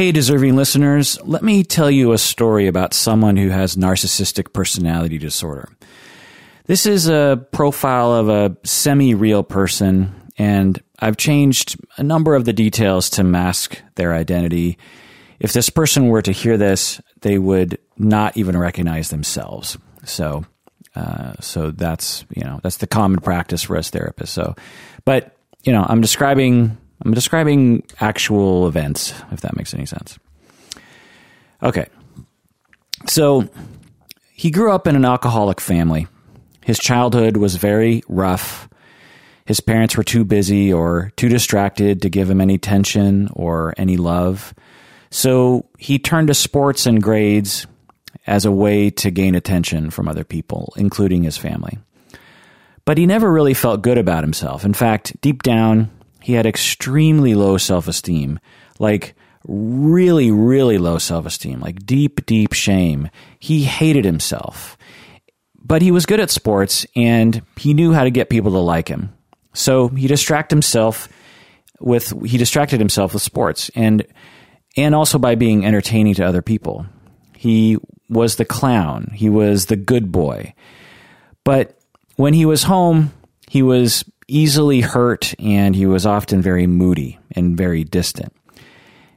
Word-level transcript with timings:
Hey, 0.00 0.12
deserving 0.12 0.56
listeners, 0.56 1.18
let 1.24 1.42
me 1.42 1.62
tell 1.62 1.90
you 1.90 2.12
a 2.12 2.16
story 2.16 2.68
about 2.68 2.94
someone 2.94 3.36
who 3.36 3.50
has 3.50 3.76
narcissistic 3.76 4.54
personality 4.54 5.18
disorder. 5.18 5.68
This 6.64 6.86
is 6.86 7.06
a 7.06 7.46
profile 7.52 8.10
of 8.14 8.30
a 8.30 8.56
semi 8.64 9.12
real 9.12 9.42
person, 9.42 10.14
and 10.38 10.82
I've 11.00 11.18
changed 11.18 11.76
a 11.98 12.02
number 12.02 12.34
of 12.34 12.46
the 12.46 12.54
details 12.54 13.10
to 13.10 13.24
mask 13.24 13.82
their 13.96 14.14
identity. 14.14 14.78
If 15.38 15.52
this 15.52 15.68
person 15.68 16.06
were 16.08 16.22
to 16.22 16.32
hear 16.32 16.56
this, 16.56 16.98
they 17.20 17.36
would 17.36 17.76
not 17.98 18.38
even 18.38 18.56
recognize 18.56 19.10
themselves. 19.10 19.76
So, 20.04 20.46
uh, 20.96 21.34
so 21.40 21.72
that's 21.72 22.24
you 22.34 22.42
know 22.42 22.58
that's 22.62 22.78
the 22.78 22.86
common 22.86 23.20
practice 23.20 23.64
for 23.64 23.76
us 23.76 23.90
therapists. 23.90 24.28
So, 24.28 24.56
but 25.04 25.36
you 25.62 25.74
know, 25.74 25.84
I'm 25.86 26.00
describing 26.00 26.78
I'm 27.02 27.14
describing 27.14 27.82
actual 28.00 28.66
events, 28.66 29.14
if 29.32 29.40
that 29.40 29.56
makes 29.56 29.74
any 29.74 29.86
sense. 29.86 30.18
Okay. 31.62 31.86
So 33.06 33.48
he 34.32 34.50
grew 34.50 34.72
up 34.72 34.86
in 34.86 34.96
an 34.96 35.04
alcoholic 35.04 35.60
family. 35.60 36.06
His 36.64 36.78
childhood 36.78 37.36
was 37.36 37.56
very 37.56 38.02
rough. 38.08 38.68
His 39.46 39.60
parents 39.60 39.96
were 39.96 40.04
too 40.04 40.24
busy 40.24 40.72
or 40.72 41.12
too 41.16 41.28
distracted 41.28 42.02
to 42.02 42.10
give 42.10 42.30
him 42.30 42.40
any 42.40 42.54
attention 42.54 43.30
or 43.32 43.74
any 43.76 43.96
love. 43.96 44.54
So 45.10 45.66
he 45.78 45.98
turned 45.98 46.28
to 46.28 46.34
sports 46.34 46.86
and 46.86 47.02
grades 47.02 47.66
as 48.26 48.44
a 48.44 48.52
way 48.52 48.90
to 48.90 49.10
gain 49.10 49.34
attention 49.34 49.90
from 49.90 50.06
other 50.06 50.24
people, 50.24 50.72
including 50.76 51.22
his 51.22 51.36
family. 51.36 51.78
But 52.84 52.98
he 52.98 53.06
never 53.06 53.30
really 53.30 53.54
felt 53.54 53.82
good 53.82 53.98
about 53.98 54.24
himself. 54.24 54.64
In 54.64 54.74
fact, 54.74 55.20
deep 55.20 55.42
down, 55.42 55.90
he 56.30 56.36
had 56.36 56.46
extremely 56.46 57.34
low 57.34 57.58
self 57.58 57.88
esteem, 57.88 58.38
like 58.78 59.14
really, 59.48 60.30
really 60.30 60.78
low 60.78 60.96
self 60.96 61.26
esteem, 61.26 61.60
like 61.60 61.84
deep, 61.84 62.24
deep 62.24 62.52
shame. 62.52 63.10
He 63.40 63.64
hated 63.64 64.04
himself. 64.04 64.78
But 65.60 65.82
he 65.82 65.90
was 65.90 66.06
good 66.06 66.20
at 66.20 66.30
sports 66.30 66.86
and 66.94 67.42
he 67.56 67.74
knew 67.74 67.92
how 67.92 68.04
to 68.04 68.10
get 68.10 68.30
people 68.30 68.52
to 68.52 68.58
like 68.58 68.86
him. 68.86 69.12
So 69.52 69.88
he 69.88 70.06
distracted 70.06 70.54
himself 70.54 71.08
with 71.80 72.12
he 72.24 72.38
distracted 72.38 72.78
himself 72.78 73.12
with 73.12 73.22
sports 73.22 73.70
and 73.74 74.06
and 74.76 74.94
also 74.94 75.18
by 75.18 75.34
being 75.34 75.66
entertaining 75.66 76.14
to 76.14 76.24
other 76.24 76.42
people. 76.42 76.86
He 77.36 77.76
was 78.08 78.36
the 78.36 78.44
clown. 78.44 79.10
He 79.14 79.28
was 79.28 79.66
the 79.66 79.76
good 79.76 80.12
boy. 80.12 80.54
But 81.42 81.76
when 82.14 82.34
he 82.34 82.46
was 82.46 82.62
home, 82.62 83.12
he 83.48 83.62
was 83.62 84.04
easily 84.30 84.80
hurt 84.80 85.34
and 85.38 85.74
he 85.74 85.86
was 85.86 86.06
often 86.06 86.40
very 86.42 86.66
moody 86.66 87.18
and 87.32 87.56
very 87.56 87.84
distant. 87.84 88.32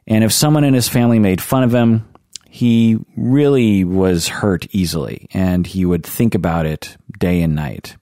And 0.07 0.23
if 0.23 0.31
someone 0.31 0.63
in 0.63 0.73
his 0.73 0.89
family 0.89 1.19
made 1.19 1.41
fun 1.41 1.63
of 1.63 1.73
him, 1.73 2.07
he 2.49 2.97
really 3.15 3.83
was 3.83 4.27
hurt 4.27 4.67
easily 4.71 5.27
and 5.33 5.65
he 5.65 5.85
would 5.85 6.05
think 6.05 6.35
about 6.35 6.65
it 6.65 6.97
day 7.19 7.41
and 7.41 7.55
night. 7.55 7.95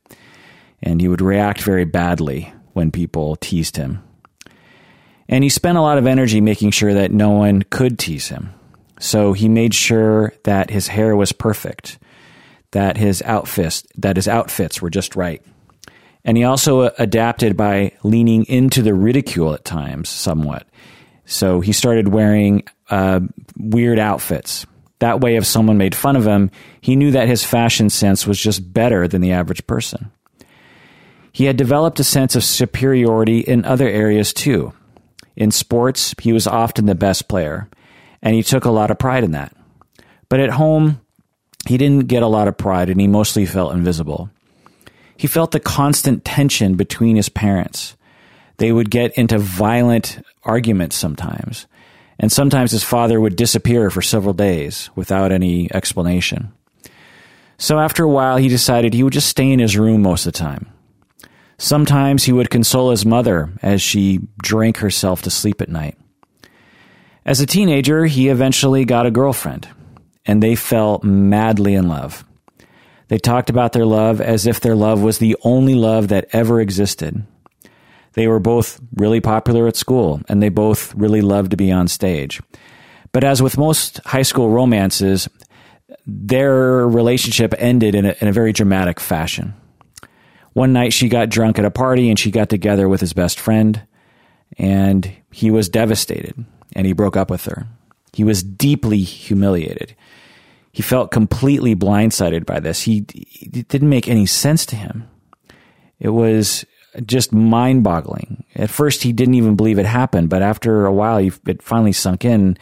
And 0.81 0.99
he 0.99 1.07
would 1.07 1.21
react 1.21 1.61
very 1.61 1.85
badly 1.85 2.53
when 2.73 2.91
people 2.91 3.35
teased 3.35 3.77
him. 3.77 4.03
And 5.29 5.43
he 5.43 5.49
spent 5.49 5.77
a 5.77 5.81
lot 5.81 5.97
of 5.97 6.07
energy 6.07 6.41
making 6.41 6.71
sure 6.71 6.93
that 6.93 7.11
no 7.11 7.29
one 7.29 7.61
could 7.63 7.97
tease 7.97 8.27
him. 8.27 8.53
So 8.99 9.33
he 9.33 9.47
made 9.47 9.73
sure 9.73 10.33
that 10.43 10.69
his 10.69 10.87
hair 10.87 11.15
was 11.15 11.31
perfect, 11.31 11.97
that 12.71 12.97
his 12.97 13.21
outfits, 13.23 13.83
that 13.97 14.15
his 14.15 14.27
outfits 14.27 14.81
were 14.81 14.89
just 14.89 15.15
right, 15.15 15.41
and 16.23 16.37
he 16.37 16.43
also 16.43 16.91
adapted 16.97 17.57
by 17.57 17.93
leaning 18.03 18.45
into 18.45 18.81
the 18.81 18.93
ridicule 18.93 19.53
at 19.53 19.65
times 19.65 20.09
somewhat. 20.09 20.67
So 21.25 21.61
he 21.61 21.71
started 21.71 22.09
wearing 22.09 22.63
uh, 22.89 23.21
weird 23.57 23.99
outfits. 23.99 24.65
That 24.99 25.21
way, 25.21 25.35
if 25.35 25.45
someone 25.45 25.77
made 25.77 25.95
fun 25.95 26.15
of 26.15 26.27
him, 26.27 26.51
he 26.79 26.95
knew 26.95 27.11
that 27.11 27.27
his 27.27 27.43
fashion 27.43 27.89
sense 27.89 28.27
was 28.27 28.39
just 28.39 28.71
better 28.73 29.07
than 29.07 29.21
the 29.21 29.31
average 29.31 29.65
person. 29.65 30.11
He 31.31 31.45
had 31.45 31.57
developed 31.57 31.99
a 31.99 32.03
sense 32.03 32.35
of 32.35 32.43
superiority 32.43 33.39
in 33.39 33.65
other 33.65 33.87
areas 33.87 34.33
too. 34.33 34.73
In 35.35 35.49
sports, 35.49 36.13
he 36.21 36.33
was 36.33 36.45
often 36.45 36.85
the 36.85 36.93
best 36.93 37.27
player, 37.27 37.69
and 38.21 38.35
he 38.35 38.43
took 38.43 38.65
a 38.65 38.71
lot 38.71 38.91
of 38.91 38.99
pride 38.99 39.23
in 39.23 39.31
that. 39.31 39.55
But 40.29 40.41
at 40.41 40.51
home, 40.51 41.01
he 41.67 41.77
didn't 41.77 42.07
get 42.07 42.23
a 42.23 42.27
lot 42.27 42.47
of 42.47 42.57
pride 42.57 42.89
and 42.89 42.99
he 42.99 43.07
mostly 43.07 43.45
felt 43.45 43.73
invisible. 43.73 44.29
He 45.21 45.27
felt 45.27 45.51
the 45.51 45.59
constant 45.59 46.25
tension 46.25 46.73
between 46.73 47.15
his 47.15 47.29
parents. 47.29 47.95
They 48.57 48.71
would 48.71 48.89
get 48.89 49.15
into 49.15 49.37
violent 49.37 50.19
arguments 50.43 50.95
sometimes, 50.95 51.67
and 52.17 52.31
sometimes 52.31 52.71
his 52.71 52.83
father 52.83 53.21
would 53.21 53.35
disappear 53.35 53.91
for 53.91 54.01
several 54.01 54.33
days 54.33 54.89
without 54.95 55.31
any 55.31 55.71
explanation. 55.75 56.51
So 57.59 57.77
after 57.77 58.03
a 58.03 58.09
while, 58.09 58.37
he 58.37 58.47
decided 58.47 58.95
he 58.95 59.03
would 59.03 59.13
just 59.13 59.29
stay 59.29 59.51
in 59.51 59.59
his 59.59 59.77
room 59.77 60.01
most 60.01 60.25
of 60.25 60.33
the 60.33 60.39
time. 60.39 60.73
Sometimes 61.59 62.23
he 62.23 62.33
would 62.33 62.49
console 62.49 62.89
his 62.89 63.05
mother 63.05 63.53
as 63.61 63.79
she 63.79 64.21
drank 64.41 64.77
herself 64.77 65.21
to 65.21 65.29
sleep 65.29 65.61
at 65.61 65.69
night. 65.69 65.99
As 67.27 67.39
a 67.41 67.45
teenager, 67.45 68.07
he 68.07 68.29
eventually 68.29 68.85
got 68.85 69.05
a 69.05 69.11
girlfriend, 69.11 69.67
and 70.25 70.41
they 70.41 70.55
fell 70.55 70.99
madly 71.03 71.75
in 71.75 71.87
love. 71.87 72.25
They 73.11 73.17
talked 73.17 73.49
about 73.49 73.73
their 73.73 73.85
love 73.85 74.21
as 74.21 74.47
if 74.47 74.61
their 74.61 74.73
love 74.73 75.01
was 75.01 75.17
the 75.17 75.35
only 75.43 75.75
love 75.75 76.07
that 76.07 76.29
ever 76.31 76.61
existed. 76.61 77.25
They 78.13 78.25
were 78.25 78.39
both 78.39 78.79
really 78.95 79.19
popular 79.19 79.67
at 79.67 79.75
school, 79.75 80.21
and 80.29 80.41
they 80.41 80.47
both 80.47 80.95
really 80.95 81.19
loved 81.19 81.51
to 81.51 81.57
be 81.57 81.73
on 81.73 81.89
stage. 81.89 82.41
But 83.11 83.25
as 83.25 83.41
with 83.41 83.57
most 83.57 83.99
high 84.05 84.21
school 84.21 84.49
romances, 84.49 85.27
their 86.07 86.87
relationship 86.87 87.53
ended 87.57 87.95
in 87.95 88.05
a, 88.05 88.15
in 88.21 88.29
a 88.29 88.31
very 88.31 88.53
dramatic 88.53 88.97
fashion. 89.01 89.55
One 90.53 90.71
night 90.71 90.93
she 90.93 91.09
got 91.09 91.27
drunk 91.27 91.59
at 91.59 91.65
a 91.65 91.69
party 91.69 92.09
and 92.09 92.17
she 92.17 92.31
got 92.31 92.47
together 92.47 92.87
with 92.87 93.01
his 93.01 93.11
best 93.11 93.41
friend, 93.41 93.81
and 94.57 95.13
he 95.31 95.51
was 95.51 95.67
devastated 95.67 96.45
and 96.77 96.87
he 96.87 96.93
broke 96.93 97.17
up 97.17 97.29
with 97.29 97.43
her. 97.43 97.67
He 98.13 98.23
was 98.23 98.41
deeply 98.41 98.99
humiliated 98.99 99.97
he 100.71 100.81
felt 100.81 101.11
completely 101.11 101.75
blindsided 101.75 102.45
by 102.45 102.59
this. 102.59 102.81
He 102.81 103.05
it 103.09 103.67
didn't 103.67 103.89
make 103.89 104.07
any 104.07 104.25
sense 104.25 104.65
to 104.67 104.75
him. 104.75 105.09
It 105.99 106.09
was 106.09 106.65
just 107.05 107.31
mind 107.31 107.83
boggling. 107.83 108.43
At 108.55 108.69
first, 108.69 109.03
he 109.03 109.13
didn't 109.13 109.35
even 109.35 109.55
believe 109.55 109.79
it 109.79 109.85
happened, 109.85 110.29
but 110.29 110.41
after 110.41 110.85
a 110.85 110.93
while, 110.93 111.17
he, 111.17 111.31
it 111.47 111.61
finally 111.61 111.93
sunk 111.93 112.25
in. 112.25 112.57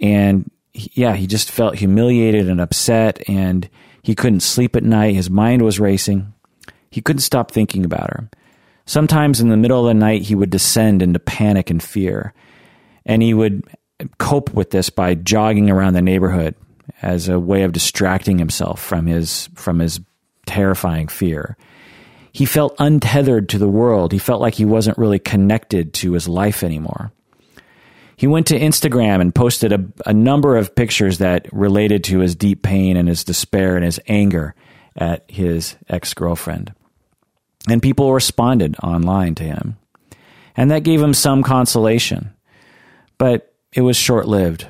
And 0.00 0.50
yeah, 0.72 1.14
he 1.14 1.26
just 1.26 1.50
felt 1.50 1.76
humiliated 1.76 2.48
and 2.48 2.60
upset, 2.60 3.22
and 3.28 3.68
he 4.02 4.14
couldn't 4.14 4.40
sleep 4.40 4.76
at 4.76 4.84
night. 4.84 5.14
His 5.14 5.30
mind 5.30 5.62
was 5.62 5.80
racing. 5.80 6.32
He 6.90 7.00
couldn't 7.00 7.20
stop 7.20 7.50
thinking 7.50 7.84
about 7.84 8.10
her. 8.10 8.30
Sometimes 8.86 9.40
in 9.40 9.48
the 9.50 9.56
middle 9.56 9.80
of 9.80 9.86
the 9.86 9.94
night, 9.94 10.22
he 10.22 10.34
would 10.34 10.50
descend 10.50 11.02
into 11.02 11.18
panic 11.18 11.68
and 11.68 11.82
fear. 11.82 12.32
And 13.04 13.22
he 13.22 13.34
would 13.34 13.64
cope 14.18 14.54
with 14.54 14.70
this 14.70 14.88
by 14.88 15.14
jogging 15.14 15.70
around 15.70 15.94
the 15.94 16.02
neighborhood, 16.02 16.54
as 17.02 17.28
a 17.28 17.38
way 17.38 17.62
of 17.62 17.72
distracting 17.72 18.38
himself 18.38 18.82
from 18.82 19.06
his 19.06 19.48
from 19.54 19.78
his 19.78 20.00
terrifying 20.46 21.08
fear. 21.08 21.56
He 22.32 22.44
felt 22.44 22.76
untethered 22.78 23.48
to 23.50 23.58
the 23.58 23.68
world. 23.68 24.12
He 24.12 24.18
felt 24.18 24.40
like 24.40 24.54
he 24.54 24.64
wasn't 24.64 24.98
really 24.98 25.18
connected 25.18 25.92
to 25.94 26.12
his 26.12 26.28
life 26.28 26.62
anymore. 26.62 27.12
He 28.16 28.26
went 28.26 28.48
to 28.48 28.58
Instagram 28.58 29.20
and 29.20 29.34
posted 29.34 29.72
a, 29.72 29.84
a 30.04 30.12
number 30.12 30.56
of 30.56 30.74
pictures 30.74 31.18
that 31.18 31.46
related 31.52 32.02
to 32.04 32.18
his 32.18 32.34
deep 32.34 32.62
pain 32.62 32.96
and 32.96 33.08
his 33.08 33.22
despair 33.22 33.76
and 33.76 33.84
his 33.84 34.00
anger 34.08 34.54
at 34.96 35.24
his 35.30 35.76
ex 35.88 36.14
girlfriend. 36.14 36.74
And 37.68 37.82
people 37.82 38.12
responded 38.12 38.76
online 38.82 39.34
to 39.36 39.44
him. 39.44 39.76
And 40.56 40.70
that 40.70 40.82
gave 40.82 41.00
him 41.00 41.14
some 41.14 41.44
consolation. 41.44 42.34
But 43.18 43.54
it 43.72 43.82
was 43.82 43.96
short 43.96 44.26
lived. 44.26 44.66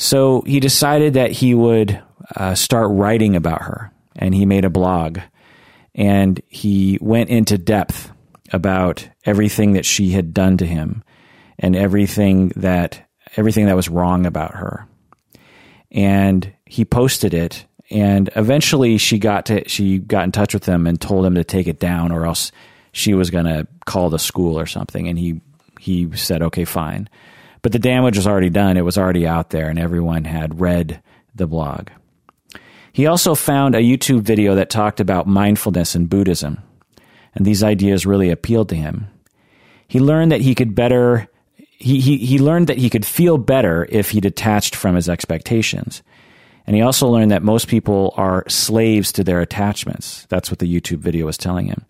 So 0.00 0.40
he 0.46 0.60
decided 0.60 1.12
that 1.12 1.30
he 1.30 1.54
would 1.54 2.02
uh, 2.34 2.54
start 2.54 2.88
writing 2.90 3.36
about 3.36 3.60
her, 3.60 3.92
and 4.16 4.34
he 4.34 4.46
made 4.46 4.64
a 4.64 4.70
blog. 4.70 5.18
And 5.94 6.40
he 6.48 6.96
went 7.02 7.28
into 7.28 7.58
depth 7.58 8.10
about 8.50 9.06
everything 9.26 9.74
that 9.74 9.84
she 9.84 10.12
had 10.12 10.32
done 10.32 10.56
to 10.56 10.64
him 10.64 11.04
and 11.58 11.76
everything 11.76 12.48
that 12.56 13.06
everything 13.36 13.66
that 13.66 13.76
was 13.76 13.90
wrong 13.90 14.24
about 14.24 14.54
her. 14.54 14.86
And 15.90 16.50
he 16.64 16.86
posted 16.86 17.34
it 17.34 17.66
and 17.90 18.30
eventually 18.36 18.96
she 18.96 19.18
got 19.18 19.46
to 19.46 19.68
she 19.68 19.98
got 19.98 20.24
in 20.24 20.32
touch 20.32 20.54
with 20.54 20.64
him 20.64 20.86
and 20.86 21.00
told 21.00 21.26
him 21.26 21.34
to 21.34 21.44
take 21.44 21.66
it 21.66 21.78
down 21.78 22.12
or 22.12 22.24
else 22.24 22.52
she 22.92 23.14
was 23.14 23.30
going 23.30 23.44
to 23.44 23.66
call 23.84 24.08
the 24.08 24.18
school 24.18 24.58
or 24.58 24.66
something 24.66 25.08
and 25.08 25.18
he 25.18 25.40
he 25.80 26.08
said 26.16 26.40
okay 26.40 26.64
fine 26.64 27.08
but 27.62 27.72
the 27.72 27.78
damage 27.78 28.16
was 28.16 28.26
already 28.26 28.50
done. 28.50 28.76
It 28.76 28.84
was 28.84 28.98
already 28.98 29.26
out 29.26 29.50
there, 29.50 29.68
and 29.68 29.78
everyone 29.78 30.24
had 30.24 30.60
read 30.60 31.02
the 31.34 31.46
blog. 31.46 31.88
He 32.92 33.06
also 33.06 33.34
found 33.34 33.74
a 33.74 33.82
YouTube 33.82 34.22
video 34.22 34.54
that 34.56 34.70
talked 34.70 35.00
about 35.00 35.26
mindfulness 35.26 35.94
and 35.94 36.08
Buddhism, 36.08 36.62
and 37.34 37.46
these 37.46 37.62
ideas 37.62 38.06
really 38.06 38.30
appealed 38.30 38.68
to 38.70 38.76
him. 38.76 39.06
He 39.86 40.00
learned 40.00 40.32
that 40.32 40.40
he 40.40 40.54
could 40.54 40.74
better 40.74 41.28
he, 41.80 41.98
he, 41.98 42.18
he 42.18 42.38
learned 42.38 42.66
that 42.66 42.76
he 42.76 42.90
could 42.90 43.06
feel 43.06 43.38
better 43.38 43.86
if 43.88 44.10
he 44.10 44.20
detached 44.20 44.76
from 44.76 44.94
his 44.94 45.08
expectations. 45.08 46.02
And 46.66 46.76
he 46.76 46.82
also 46.82 47.08
learned 47.08 47.30
that 47.30 47.42
most 47.42 47.68
people 47.68 48.12
are 48.18 48.44
slaves 48.48 49.12
to 49.12 49.24
their 49.24 49.40
attachments. 49.40 50.26
That's 50.28 50.50
what 50.50 50.58
the 50.58 50.72
YouTube 50.72 50.98
video 50.98 51.24
was 51.24 51.38
telling 51.38 51.66
him. 51.66 51.86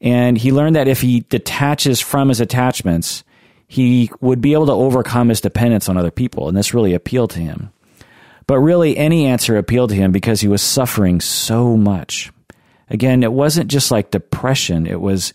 And 0.00 0.36
he 0.36 0.50
learned 0.50 0.74
that 0.74 0.88
if 0.88 1.00
he 1.00 1.20
detaches 1.20 2.00
from 2.00 2.28
his 2.28 2.40
attachments, 2.40 3.22
he 3.72 4.10
would 4.20 4.42
be 4.42 4.52
able 4.52 4.66
to 4.66 4.72
overcome 4.72 5.30
his 5.30 5.40
dependence 5.40 5.88
on 5.88 5.96
other 5.96 6.10
people. 6.10 6.46
And 6.46 6.54
this 6.54 6.74
really 6.74 6.92
appealed 6.92 7.30
to 7.30 7.40
him. 7.40 7.72
But 8.46 8.58
really, 8.58 8.98
any 8.98 9.24
answer 9.24 9.56
appealed 9.56 9.88
to 9.88 9.96
him 9.96 10.12
because 10.12 10.42
he 10.42 10.48
was 10.48 10.60
suffering 10.60 11.22
so 11.22 11.74
much. 11.74 12.30
Again, 12.90 13.22
it 13.22 13.32
wasn't 13.32 13.70
just 13.70 13.90
like 13.90 14.10
depression, 14.10 14.86
it 14.86 15.00
was 15.00 15.32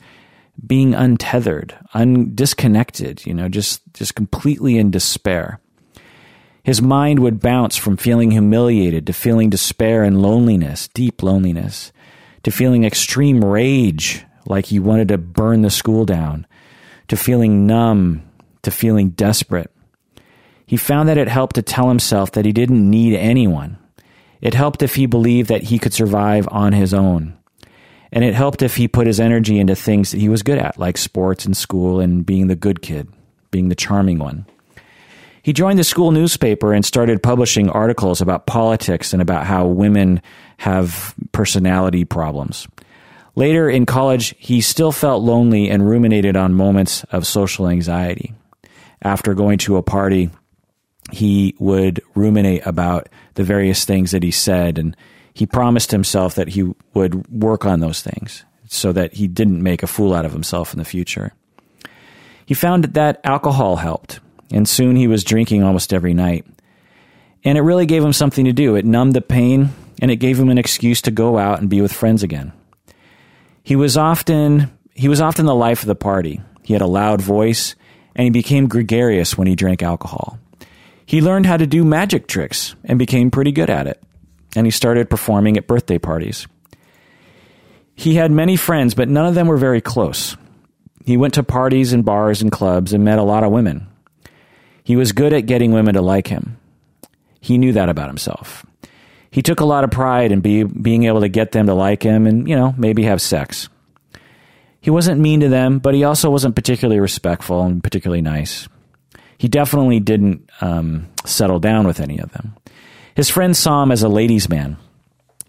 being 0.68 0.94
untethered, 0.94 1.76
un- 1.96 2.36
disconnected, 2.36 3.26
you 3.26 3.34
know, 3.34 3.50
just, 3.50 3.82
just 3.96 4.14
completely 4.14 4.78
in 4.78 4.92
despair. 4.92 5.60
His 6.62 6.80
mind 6.80 7.18
would 7.18 7.40
bounce 7.40 7.76
from 7.76 7.98
feeling 7.98 8.30
humiliated 8.30 9.08
to 9.08 9.14
feeling 9.14 9.50
despair 9.50 10.04
and 10.04 10.22
loneliness, 10.22 10.90
deep 10.90 11.24
loneliness, 11.24 11.92
to 12.44 12.52
feeling 12.52 12.84
extreme 12.84 13.44
rage, 13.44 14.24
like 14.46 14.68
he 14.68 14.78
wanted 14.78 15.08
to 15.08 15.18
burn 15.18 15.64
the 15.64 15.72
school 15.72 16.06
down, 16.06 16.46
to 17.08 17.18
feeling 17.18 17.66
numb, 17.66 18.27
to 18.68 18.72
feeling 18.72 19.12
desperate. 19.12 19.72
He 20.66 20.76
found 20.76 21.08
that 21.08 21.18
it 21.18 21.30
helped 21.30 21.56
to 21.56 21.62
tell 21.62 21.88
himself 21.88 22.34
that 22.34 22.44
he 22.44 22.52
didn't 22.52 22.90
need 22.90 23.16
anyone. 23.16 23.78
It 24.42 24.54
helped 24.54 24.84
if 24.84 24.96
he 24.96 25.06
believed 25.06 25.48
that 25.50 25.64
he 25.64 25.80
could 25.80 25.94
survive 25.94 26.50
on 26.52 26.74
his 26.74 26.94
own. 26.94 27.38
And 28.12 28.26
it 28.26 28.34
helped 28.34 28.62
if 28.62 28.76
he 28.76 28.90
put 28.90 29.08
his 29.08 29.22
energy 29.22 29.58
into 29.58 29.74
things 29.74 30.12
that 30.12 30.20
he 30.20 30.28
was 30.28 30.44
good 30.44 30.58
at, 30.58 30.78
like 30.78 30.98
sports 30.98 31.46
and 31.46 31.56
school 31.56 32.02
and 32.02 32.26
being 32.26 32.48
the 32.48 32.56
good 32.58 32.82
kid, 32.82 33.08
being 33.52 33.70
the 33.70 33.76
charming 33.76 34.20
one. 34.20 34.46
He 35.42 35.54
joined 35.54 35.80
the 35.80 35.86
school 35.86 36.12
newspaper 36.12 36.74
and 36.74 36.84
started 36.84 37.24
publishing 37.24 37.70
articles 37.70 38.20
about 38.20 38.48
politics 38.48 39.14
and 39.14 39.22
about 39.22 39.46
how 39.46 39.66
women 39.66 40.22
have 40.58 41.16
personality 41.32 42.04
problems. 42.04 42.68
Later 43.36 43.70
in 43.70 43.86
college, 43.86 44.36
he 44.38 44.60
still 44.60 44.92
felt 44.92 45.24
lonely 45.24 45.70
and 45.70 45.88
ruminated 45.88 46.36
on 46.36 46.54
moments 46.54 47.06
of 47.06 47.26
social 47.26 47.70
anxiety. 47.70 48.34
After 49.02 49.34
going 49.34 49.58
to 49.60 49.78
a 49.78 49.84
party, 49.84 50.30
he 51.12 51.56
would 51.60 52.02
ruminate 52.16 52.66
about 52.66 53.10
the 53.36 53.44
various 53.44 53.86
things 53.86 54.12
that 54.12 54.24
he 54.24 54.32
said, 54.32 54.78
and 54.78 54.96
he 55.34 55.46
promised 55.46 55.92
himself 55.92 56.36
that 56.36 56.50
he 56.50 56.74
would 56.94 57.28
work 57.32 57.66
on 57.66 57.80
those 57.80 58.02
things 58.02 58.44
so 58.68 58.92
that 58.92 59.14
he 59.14 59.28
didn't 59.28 59.64
make 59.64 59.84
a 59.84 59.88
fool 59.88 60.14
out 60.14 60.26
of 60.26 60.34
himself 60.34 60.74
in 60.74 60.80
the 60.80 60.86
future. 60.86 61.34
He 62.46 62.54
found 62.54 62.86
that 62.86 63.22
alcohol 63.24 63.78
helped 63.78 64.20
and 64.52 64.68
soon 64.68 64.96
he 64.96 65.08
was 65.08 65.24
drinking 65.24 65.64
almost 65.64 65.94
every 65.94 66.14
night. 66.14 66.46
And 67.44 67.58
it 67.58 67.62
really 67.62 67.86
gave 67.86 68.04
him 68.04 68.14
something 68.14 68.46
to 68.46 68.54
do. 68.54 68.76
It 68.76 68.86
numbed 68.86 69.14
the 69.14 69.22
pain, 69.22 69.70
and 70.02 70.12
it 70.12 70.18
gave 70.18 70.40
him 70.40 70.50
an 70.50 70.58
excuse 70.58 71.02
to 71.04 71.12
go 71.12 71.38
out 71.38 71.60
and 71.60 71.70
be 71.70 71.82
with 71.82 71.94
friends 71.94 72.24
again. 72.24 72.54
He 73.64 73.76
was 73.76 73.98
often 73.98 74.72
he 74.94 75.08
was 75.08 75.22
often 75.22 75.46
the 75.46 75.54
life 75.54 75.82
of 75.82 75.88
the 75.88 75.96
party. 75.96 76.42
He 76.64 76.74
had 76.74 76.82
a 76.82 76.88
loud 76.88 77.22
voice, 77.22 77.76
and 78.18 78.26
he 78.26 78.30
became 78.32 78.68
gregarious 78.68 79.38
when 79.38 79.48
he 79.48 79.56
drank 79.56 79.84
alcohol. 79.84 80.40
He 81.06 81.22
learned 81.22 81.46
how 81.46 81.56
to 81.56 81.68
do 81.68 81.86
magic 81.86 82.28
tricks 82.28 82.76
and 82.84 83.00
became 83.00 83.32
pretty 83.32 83.54
good 83.54 83.70
at 83.70 83.88
it. 83.88 84.04
And 84.56 84.66
he 84.66 84.72
started 84.72 85.10
performing 85.10 85.56
at 85.56 85.68
birthday 85.68 86.00
parties. 86.00 86.48
He 87.96 88.16
had 88.16 88.32
many 88.32 88.58
friends, 88.58 88.94
but 88.96 89.08
none 89.08 89.26
of 89.26 89.36
them 89.36 89.48
were 89.48 89.58
very 89.58 89.82
close. 89.82 90.36
He 91.06 91.16
went 91.16 91.36
to 91.36 91.44
parties 91.44 91.94
and 91.94 92.04
bars 92.04 92.42
and 92.42 92.52
clubs 92.52 92.92
and 92.92 93.06
met 93.06 93.20
a 93.20 93.24
lot 93.24 93.44
of 93.44 93.52
women. 93.52 93.88
He 94.84 94.96
was 94.96 95.12
good 95.12 95.32
at 95.32 95.46
getting 95.46 95.72
women 95.72 95.94
to 95.94 96.02
like 96.02 96.28
him. 96.28 96.58
He 97.40 97.58
knew 97.58 97.72
that 97.74 97.90
about 97.90 98.08
himself. 98.08 98.66
He 99.32 99.42
took 99.42 99.60
a 99.60 99.66
lot 99.66 99.84
of 99.84 99.92
pride 99.92 100.32
in 100.32 100.42
be, 100.42 100.64
being 100.64 101.06
able 101.06 101.22
to 101.22 101.30
get 101.30 101.52
them 101.52 101.68
to 101.68 101.74
like 101.74 102.04
him 102.04 102.26
and, 102.26 102.48
you 102.50 102.56
know, 102.56 102.74
maybe 102.78 103.04
have 103.04 103.22
sex. 103.22 103.70
He 104.88 104.92
wasn't 104.92 105.20
mean 105.20 105.42
to 105.42 105.50
them, 105.50 105.80
but 105.80 105.96
he 105.96 106.06
also 106.06 106.30
wasn't 106.30 106.56
particularly 106.56 107.02
respectful 107.02 107.62
and 107.62 107.84
particularly 107.84 108.22
nice. 108.22 108.70
He 109.38 109.50
definitely 109.50 110.00
didn't 110.00 110.50
um, 110.62 111.10
settle 111.26 111.60
down 111.60 111.86
with 111.86 112.00
any 112.00 112.20
of 112.20 112.32
them. 112.32 112.56
His 113.14 113.30
friends 113.30 113.60
saw 113.60 113.84
him 113.84 113.92
as 113.92 114.02
a 114.02 114.08
ladies' 114.08 114.48
man. 114.48 114.78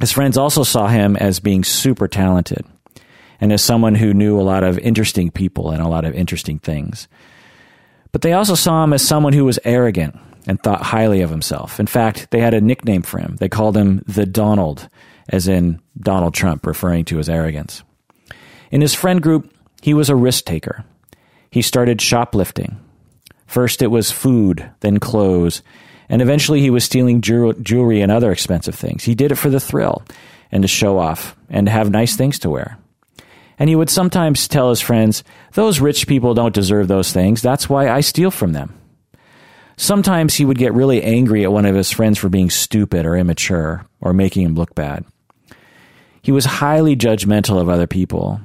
His 0.01 0.11
friends 0.11 0.37
also 0.37 0.65
saw 0.65 0.89
him 0.89 1.17
as 1.17 1.39
being 1.39 1.63
super 1.63 2.09
talented 2.09 2.67
and 3.41 3.53
as 3.53 3.63
someone 3.63 3.95
who 3.95 4.13
knew 4.13 4.41
a 4.41 4.43
lot 4.43 4.65
of 4.65 4.77
interesting 4.81 5.31
people 5.31 5.71
and 5.71 5.81
a 5.81 5.89
lot 5.89 6.05
of 6.05 6.15
interesting 6.15 6.59
things. 6.59 7.07
But 8.11 8.23
they 8.23 8.33
also 8.33 8.57
saw 8.57 8.83
him 8.83 8.93
as 8.93 9.07
someone 9.07 9.35
who 9.35 9.45
was 9.45 9.61
arrogant 9.65 10.19
and 10.49 10.61
thought 10.61 10.83
highly 10.83 11.21
of 11.21 11.31
himself. 11.31 11.79
In 11.79 11.87
fact, 11.87 12.33
they 12.33 12.41
had 12.41 12.55
a 12.55 12.61
nickname 12.61 13.03
for 13.03 13.19
him. 13.21 13.37
They 13.37 13.49
called 13.49 13.77
him 13.77 14.03
the 14.09 14.27
Donald, 14.27 14.89
as 15.29 15.47
in 15.47 15.81
Donald 15.97 16.35
Trump, 16.35 16.67
referring 16.67 17.05
to 17.05 17.19
his 17.19 17.29
arrogance. 17.29 17.85
In 18.71 18.81
his 18.81 18.95
friend 18.95 19.23
group, 19.23 19.53
he 19.83 19.95
was 19.95 20.09
a 20.09 20.17
risk 20.17 20.45
taker. 20.45 20.85
He 21.51 21.63
started 21.63 22.01
shoplifting. 22.01 22.79
First, 23.47 23.81
it 23.81 23.87
was 23.87 24.11
food, 24.11 24.71
then 24.81 24.99
clothes, 24.99 25.63
and 26.09 26.21
eventually 26.21 26.61
he 26.61 26.71
was 26.71 26.85
stealing 26.85 27.21
jewelry 27.21 28.01
and 28.01 28.13
other 28.13 28.33
expensive 28.33 28.75
things. 28.75 29.05
He 29.05 29.15
did 29.15 29.33
it 29.33 29.37
for 29.37 29.51
the 29.51 29.61
thrill 29.61 30.03
and 30.51 30.63
to 30.63 30.69
show 30.69 30.99
off 30.99 31.37
and 31.49 31.67
to 31.67 31.73
have 31.73 31.91
nice 31.91 32.17
things 32.17 32.39
to 32.41 32.51
wear. 32.51 32.79
And 33.59 33.69
he 33.69 33.77
would 33.77 33.91
sometimes 33.91 34.49
tell 34.49 34.71
his 34.71 34.81
friends, 34.81 35.25
Those 35.55 35.81
rich 35.81 36.07
people 36.07 36.35
don't 36.35 36.55
deserve 36.55 36.89
those 36.89 37.13
things. 37.13 37.43
That's 37.43 37.69
why 37.69 37.91
I 37.91 38.01
steal 38.01 38.31
from 38.31 38.53
them. 38.53 38.79
Sometimes 39.77 40.35
he 40.35 40.45
would 40.45 40.59
get 40.59 40.75
really 40.75 41.03
angry 41.03 41.45
at 41.45 41.53
one 41.53 41.65
of 41.65 41.75
his 41.75 41.91
friends 41.91 42.19
for 42.19 42.29
being 42.29 42.51
stupid 42.51 43.07
or 43.07 43.17
immature 43.17 43.87
or 44.01 44.13
making 44.13 44.45
him 44.45 44.55
look 44.55 44.75
bad. 44.75 45.05
He 46.23 46.33
was 46.33 46.45
highly 46.45 46.97
judgmental 46.97 47.61
of 47.61 47.69
other 47.69 47.87
people. 47.87 48.41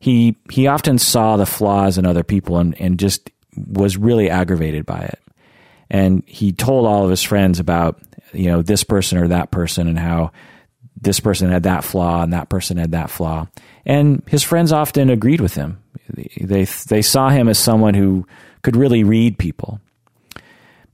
He, 0.00 0.36
he 0.50 0.66
often 0.66 0.98
saw 0.98 1.36
the 1.36 1.46
flaws 1.46 1.98
in 1.98 2.06
other 2.06 2.24
people 2.24 2.58
and, 2.58 2.78
and 2.80 2.98
just 2.98 3.30
was 3.54 3.96
really 3.96 4.30
aggravated 4.30 4.86
by 4.86 5.00
it. 5.00 5.20
And 5.90 6.22
he 6.26 6.52
told 6.52 6.86
all 6.86 7.04
of 7.04 7.10
his 7.10 7.22
friends 7.22 7.60
about, 7.60 8.00
you 8.32 8.46
know, 8.46 8.62
this 8.62 8.82
person 8.82 9.18
or 9.18 9.28
that 9.28 9.50
person 9.50 9.86
and 9.86 9.98
how 9.98 10.32
this 11.00 11.20
person 11.20 11.50
had 11.50 11.64
that 11.64 11.84
flaw 11.84 12.22
and 12.22 12.32
that 12.32 12.48
person 12.48 12.76
had 12.78 12.92
that 12.92 13.10
flaw. 13.10 13.46
And 13.84 14.22
his 14.26 14.42
friends 14.42 14.72
often 14.72 15.10
agreed 15.10 15.40
with 15.40 15.54
him. 15.54 15.82
They, 16.40 16.64
they 16.64 17.02
saw 17.02 17.28
him 17.28 17.48
as 17.48 17.58
someone 17.58 17.94
who 17.94 18.26
could 18.62 18.76
really 18.76 19.04
read 19.04 19.38
people. 19.38 19.80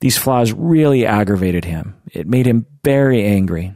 These 0.01 0.19
flaws 0.19 0.53
really 0.53 1.07
aggravated 1.07 1.65
him. 1.65 1.97
It 2.13 2.27
made 2.27 2.47
him 2.47 2.67
very 2.85 3.25
angry. 3.25 3.75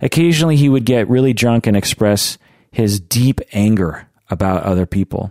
Occasionally, 0.00 0.56
he 0.56 0.68
would 0.68 0.84
get 0.84 1.08
really 1.08 1.32
drunk 1.32 1.66
and 1.66 1.76
express 1.76 2.38
his 2.70 3.00
deep 3.00 3.40
anger 3.52 4.05
about 4.30 4.62
other 4.62 4.86
people. 4.86 5.30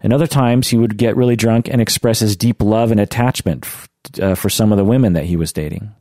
And 0.00 0.12
other 0.12 0.26
times, 0.26 0.68
he 0.68 0.76
would 0.76 0.96
get 0.96 1.16
really 1.16 1.36
drunk 1.36 1.68
and 1.68 1.80
express 1.80 2.20
his 2.20 2.36
deep 2.36 2.62
love 2.62 2.90
and 2.90 3.00
attachment 3.00 3.66
uh, 4.20 4.34
for 4.34 4.48
some 4.48 4.72
of 4.72 4.78
the 4.78 4.84
women 4.84 5.12
that 5.12 5.26
he 5.26 5.36
was 5.36 5.52
dating. 5.52 5.94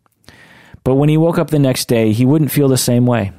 But 0.84 0.96
when 0.96 1.10
he 1.10 1.18
woke 1.18 1.38
up 1.38 1.50
the 1.50 1.60
next 1.60 1.88
day, 1.88 2.14
he 2.14 2.26
wouldn't 2.26 2.52
feel 2.52 2.70
the 2.70 2.78
same 2.78 3.06
way. 3.06 3.34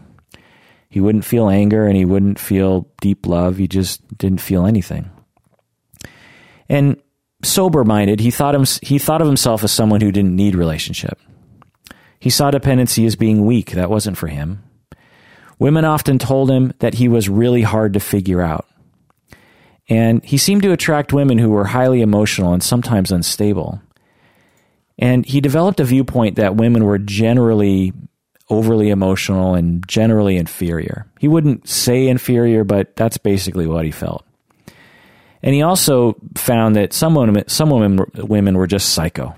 He 0.90 1.00
wouldn't 1.00 1.24
feel 1.24 1.48
anger 1.48 1.86
and 1.86 1.96
he 1.96 2.04
wouldn't 2.04 2.38
feel 2.38 2.88
deep 3.00 3.26
love. 3.26 3.56
He 3.56 3.68
just 3.68 4.06
didn't 4.18 4.40
feel 4.40 4.66
anything. 4.66 5.10
And 6.68 7.00
sober 7.42 7.84
minded, 7.84 8.20
he 8.20 8.30
thought, 8.30 8.78
he 8.82 8.98
thought 8.98 9.22
of 9.22 9.26
himself 9.26 9.64
as 9.64 9.72
someone 9.72 10.00
who 10.00 10.12
didn't 10.12 10.36
need 10.36 10.54
relationship. 10.54 11.18
He 12.18 12.28
saw 12.28 12.50
dependency 12.50 13.06
as 13.06 13.16
being 13.16 13.46
weak. 13.46 13.70
That 13.70 13.88
wasn't 13.88 14.18
for 14.18 14.26
him. 14.26 14.62
Women 15.60 15.84
often 15.84 16.18
told 16.18 16.50
him 16.50 16.72
that 16.78 16.94
he 16.94 17.06
was 17.06 17.28
really 17.28 17.62
hard 17.62 17.92
to 17.92 18.00
figure 18.00 18.40
out. 18.40 18.66
And 19.88 20.24
he 20.24 20.38
seemed 20.38 20.62
to 20.62 20.72
attract 20.72 21.12
women 21.12 21.36
who 21.36 21.50
were 21.50 21.66
highly 21.66 22.00
emotional 22.00 22.54
and 22.54 22.62
sometimes 22.62 23.12
unstable. 23.12 23.82
And 24.98 25.26
he 25.26 25.40
developed 25.40 25.78
a 25.78 25.84
viewpoint 25.84 26.36
that 26.36 26.56
women 26.56 26.84
were 26.84 26.98
generally 26.98 27.92
overly 28.48 28.88
emotional 28.88 29.54
and 29.54 29.86
generally 29.86 30.38
inferior. 30.38 31.06
He 31.18 31.28
wouldn't 31.28 31.68
say 31.68 32.08
inferior, 32.08 32.64
but 32.64 32.96
that's 32.96 33.18
basically 33.18 33.66
what 33.66 33.84
he 33.84 33.90
felt. 33.90 34.24
And 35.42 35.54
he 35.54 35.62
also 35.62 36.16
found 36.36 36.76
that 36.76 36.94
some 36.94 37.14
women, 37.14 37.46
some 37.48 37.68
women, 37.68 38.00
women 38.14 38.56
were 38.56 38.66
just 38.66 38.94
psycho. 38.94 39.36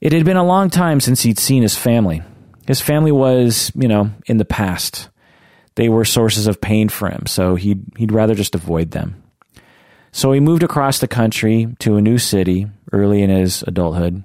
It 0.00 0.12
had 0.12 0.24
been 0.24 0.36
a 0.36 0.44
long 0.44 0.70
time 0.70 1.00
since 1.00 1.22
he'd 1.22 1.38
seen 1.38 1.62
his 1.62 1.76
family. 1.76 2.22
His 2.66 2.80
family 2.80 3.12
was, 3.12 3.72
you 3.74 3.88
know, 3.88 4.10
in 4.26 4.38
the 4.38 4.44
past. 4.44 5.08
They 5.76 5.88
were 5.88 6.04
sources 6.04 6.46
of 6.46 6.60
pain 6.60 6.88
for 6.88 7.08
him, 7.08 7.26
so 7.26 7.54
he'd, 7.54 7.84
he'd 7.96 8.12
rather 8.12 8.34
just 8.34 8.54
avoid 8.54 8.90
them. 8.92 9.22
So 10.10 10.32
he 10.32 10.40
moved 10.40 10.62
across 10.62 10.98
the 10.98 11.08
country 11.08 11.74
to 11.80 11.96
a 11.96 12.02
new 12.02 12.16
city 12.18 12.66
early 12.92 13.22
in 13.22 13.28
his 13.30 13.62
adulthood. 13.64 14.24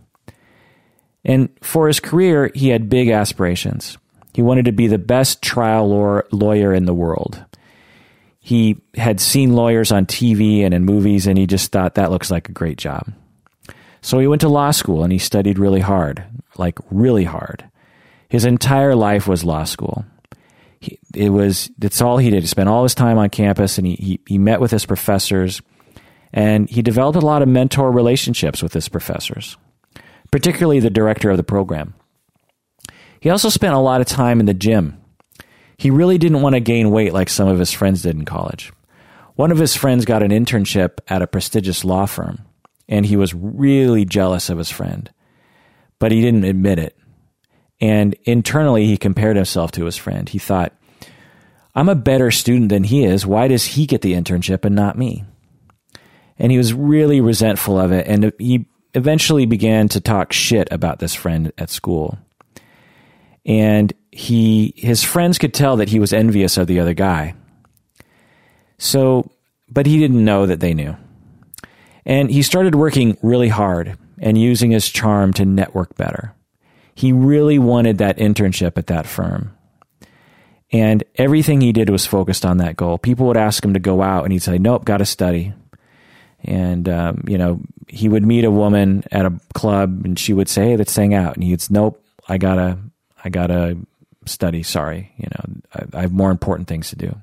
And 1.25 1.49
for 1.61 1.87
his 1.87 1.99
career, 1.99 2.49
he 2.55 2.69
had 2.69 2.89
big 2.89 3.09
aspirations. 3.09 3.97
He 4.33 4.41
wanted 4.41 4.65
to 4.65 4.71
be 4.71 4.87
the 4.87 4.97
best 4.97 5.41
trial 5.41 5.89
lawyer 6.31 6.73
in 6.73 6.85
the 6.85 6.93
world. 6.93 7.43
he 8.39 8.77
had 8.95 9.19
seen 9.19 9.53
lawyers 9.53 9.91
on 9.91 10.07
TV 10.07 10.61
and 10.61 10.73
in 10.73 10.83
movies, 10.83 11.27
and 11.27 11.37
he 11.37 11.45
just 11.45 11.71
thought 11.71 11.93
that 11.95 12.09
looks 12.09 12.31
like 12.31 12.49
a 12.49 12.53
great 12.53 12.77
job. 12.77 13.13
So 14.01 14.17
he 14.17 14.25
went 14.25 14.41
to 14.41 14.49
law 14.49 14.71
school 14.71 15.03
and 15.03 15.13
he 15.13 15.19
studied 15.19 15.59
really 15.59 15.79
hard, 15.79 16.23
like 16.57 16.79
really 16.89 17.23
hard. 17.23 17.69
His 18.31 18.45
entire 18.45 18.95
life 18.95 19.27
was 19.27 19.43
law 19.43 19.65
school. 19.65 20.05
He, 20.79 20.97
it 21.13 21.31
was 21.31 21.69
that's 21.77 22.01
all 22.01 22.17
he 22.17 22.29
did. 22.29 22.43
He 22.43 22.47
spent 22.47 22.69
all 22.69 22.83
his 22.83 22.95
time 22.95 23.17
on 23.17 23.29
campus 23.29 23.77
and 23.77 23.85
he, 23.85 23.95
he, 23.95 24.19
he 24.25 24.37
met 24.37 24.61
with 24.61 24.71
his 24.71 24.85
professors 24.85 25.61
and 26.31 26.69
he 26.69 26.81
developed 26.81 27.17
a 27.17 27.25
lot 27.25 27.41
of 27.41 27.49
mentor 27.49 27.91
relationships 27.91 28.63
with 28.63 28.71
his 28.71 28.87
professors, 28.87 29.57
particularly 30.31 30.79
the 30.79 30.89
director 30.89 31.29
of 31.29 31.35
the 31.35 31.43
program. 31.43 31.93
He 33.19 33.29
also 33.29 33.49
spent 33.49 33.73
a 33.73 33.79
lot 33.79 33.99
of 33.99 34.07
time 34.07 34.39
in 34.39 34.45
the 34.45 34.53
gym. 34.53 34.97
He 35.75 35.91
really 35.91 36.17
didn't 36.17 36.41
want 36.41 36.55
to 36.55 36.61
gain 36.61 36.89
weight 36.89 37.11
like 37.11 37.27
some 37.27 37.49
of 37.49 37.59
his 37.59 37.73
friends 37.73 38.03
did 38.03 38.15
in 38.15 38.23
college. 38.23 38.71
One 39.35 39.51
of 39.51 39.57
his 39.57 39.75
friends 39.75 40.05
got 40.05 40.23
an 40.23 40.31
internship 40.31 40.99
at 41.09 41.21
a 41.21 41.27
prestigious 41.27 41.83
law 41.83 42.05
firm 42.05 42.45
and 42.87 43.05
he 43.05 43.17
was 43.17 43.33
really 43.33 44.05
jealous 44.05 44.49
of 44.49 44.57
his 44.57 44.71
friend, 44.71 45.11
but 45.99 46.13
he 46.13 46.21
didn't 46.21 46.45
admit 46.45 46.79
it. 46.79 46.95
And 47.81 48.15
internally, 48.23 48.85
he 48.85 48.95
compared 48.95 49.35
himself 49.35 49.71
to 49.71 49.85
his 49.85 49.97
friend. 49.97 50.29
He 50.29 50.37
thought, 50.37 50.73
I'm 51.73 51.89
a 51.89 51.95
better 51.95 52.29
student 52.29 52.69
than 52.69 52.83
he 52.83 53.03
is. 53.03 53.25
Why 53.25 53.47
does 53.47 53.65
he 53.65 53.87
get 53.87 54.01
the 54.01 54.13
internship 54.13 54.63
and 54.63 54.75
not 54.75 54.97
me? 54.97 55.25
And 56.37 56.51
he 56.51 56.59
was 56.59 56.73
really 56.73 57.21
resentful 57.21 57.79
of 57.79 57.91
it. 57.91 58.07
And 58.07 58.31
he 58.37 58.67
eventually 58.93 59.45
began 59.45 59.87
to 59.89 60.01
talk 60.01 60.31
shit 60.31 60.67
about 60.71 60.99
this 60.99 61.15
friend 61.15 61.51
at 61.57 61.69
school. 61.69 62.19
And 63.45 63.91
he, 64.11 64.73
his 64.77 65.03
friends 65.03 65.39
could 65.39 65.53
tell 65.53 65.77
that 65.77 65.89
he 65.89 65.99
was 65.99 66.13
envious 66.13 66.57
of 66.57 66.67
the 66.67 66.79
other 66.79 66.93
guy. 66.93 67.33
So, 68.77 69.31
but 69.69 69.85
he 69.87 69.97
didn't 69.97 70.23
know 70.23 70.45
that 70.45 70.59
they 70.59 70.73
knew. 70.73 70.95
And 72.05 72.29
he 72.29 72.43
started 72.43 72.75
working 72.75 73.17
really 73.21 73.49
hard 73.49 73.97
and 74.19 74.37
using 74.37 74.71
his 74.71 74.89
charm 74.89 75.33
to 75.33 75.45
network 75.45 75.95
better. 75.95 76.35
He 77.01 77.13
really 77.13 77.57
wanted 77.57 77.97
that 77.97 78.17
internship 78.17 78.77
at 78.77 78.85
that 78.85 79.07
firm. 79.07 79.57
And 80.71 81.03
everything 81.15 81.59
he 81.59 81.71
did 81.71 81.89
was 81.89 82.05
focused 82.05 82.45
on 82.45 82.57
that 82.57 82.77
goal. 82.77 82.99
People 82.99 83.25
would 83.25 83.37
ask 83.37 83.65
him 83.65 83.73
to 83.73 83.79
go 83.79 84.03
out, 84.03 84.23
and 84.23 84.31
he'd 84.31 84.43
say, 84.43 84.59
Nope, 84.59 84.85
got 84.85 84.97
to 84.97 85.05
study. 85.05 85.51
And, 86.43 86.87
um, 86.87 87.23
you 87.27 87.39
know, 87.39 87.59
he 87.87 88.07
would 88.07 88.23
meet 88.23 88.45
a 88.45 88.51
woman 88.51 89.03
at 89.11 89.25
a 89.25 89.33
club, 89.55 90.03
and 90.05 90.19
she 90.19 90.31
would 90.31 90.47
say, 90.47 90.69
Hey, 90.69 90.77
let's 90.77 90.95
hang 90.95 91.15
out. 91.15 91.33
And 91.33 91.43
he'd 91.43 91.59
say, 91.59 91.73
Nope, 91.73 92.05
I 92.29 92.37
got 92.37 92.55
to, 92.55 92.77
I 93.25 93.29
got 93.29 93.47
to 93.47 93.77
study. 94.27 94.61
Sorry. 94.61 95.11
You 95.17 95.27
know, 95.31 95.61
I, 95.73 95.97
I 95.97 96.01
have 96.01 96.13
more 96.13 96.29
important 96.29 96.67
things 96.67 96.91
to 96.91 96.95
do. 96.95 97.19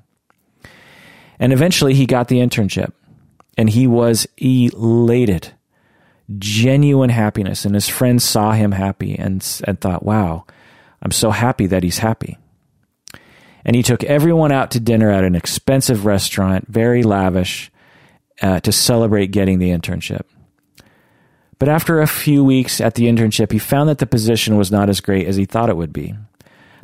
And 1.39 1.53
eventually 1.53 1.93
he 1.93 2.05
got 2.05 2.27
the 2.27 2.39
internship 2.39 2.91
and 3.57 3.69
he 3.69 3.87
was 3.87 4.27
elated, 4.35 5.53
genuine 6.37 7.09
happiness. 7.09 7.65
And 7.65 7.73
his 7.73 7.89
friends 7.89 8.23
saw 8.23 8.51
him 8.51 8.71
happy 8.71 9.17
and, 9.17 9.45
and 9.65 9.79
thought, 9.79 10.03
wow, 10.03 10.45
I'm 11.01 11.11
so 11.11 11.31
happy 11.31 11.67
that 11.67 11.83
he's 11.83 11.99
happy. 11.99 12.37
And 13.65 13.75
he 13.75 13.83
took 13.83 14.03
everyone 14.03 14.51
out 14.51 14.71
to 14.71 14.79
dinner 14.79 15.09
at 15.11 15.23
an 15.23 15.35
expensive 15.35 16.05
restaurant, 16.05 16.67
very 16.67 17.03
lavish, 17.03 17.71
uh, 18.41 18.59
to 18.61 18.71
celebrate 18.71 19.27
getting 19.27 19.59
the 19.59 19.69
internship. 19.69 20.21
But 21.57 21.67
after 21.67 22.01
a 22.01 22.07
few 22.07 22.43
weeks 22.43 22.79
at 22.79 22.95
the 22.95 23.05
internship, 23.05 23.51
he 23.51 23.59
found 23.59 23.89
that 23.89 23.97
the 23.97 24.05
position 24.05 24.55
was 24.55 24.71
not 24.71 24.89
as 24.89 25.01
great 25.01 25.27
as 25.27 25.35
he 25.35 25.45
thought 25.45 25.69
it 25.69 25.75
would 25.75 25.91
be. 25.91 26.15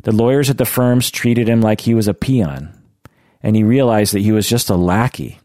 The 0.02 0.12
lawyers 0.12 0.50
at 0.50 0.58
the 0.58 0.66
firms 0.66 1.10
treated 1.10 1.48
him 1.48 1.62
like 1.62 1.80
he 1.80 1.94
was 1.94 2.08
a 2.08 2.14
peon, 2.14 2.78
and 3.42 3.56
he 3.56 3.64
realized 3.64 4.12
that 4.12 4.20
he 4.20 4.32
was 4.32 4.48
just 4.48 4.68
a 4.68 4.76
lackey 4.76 5.40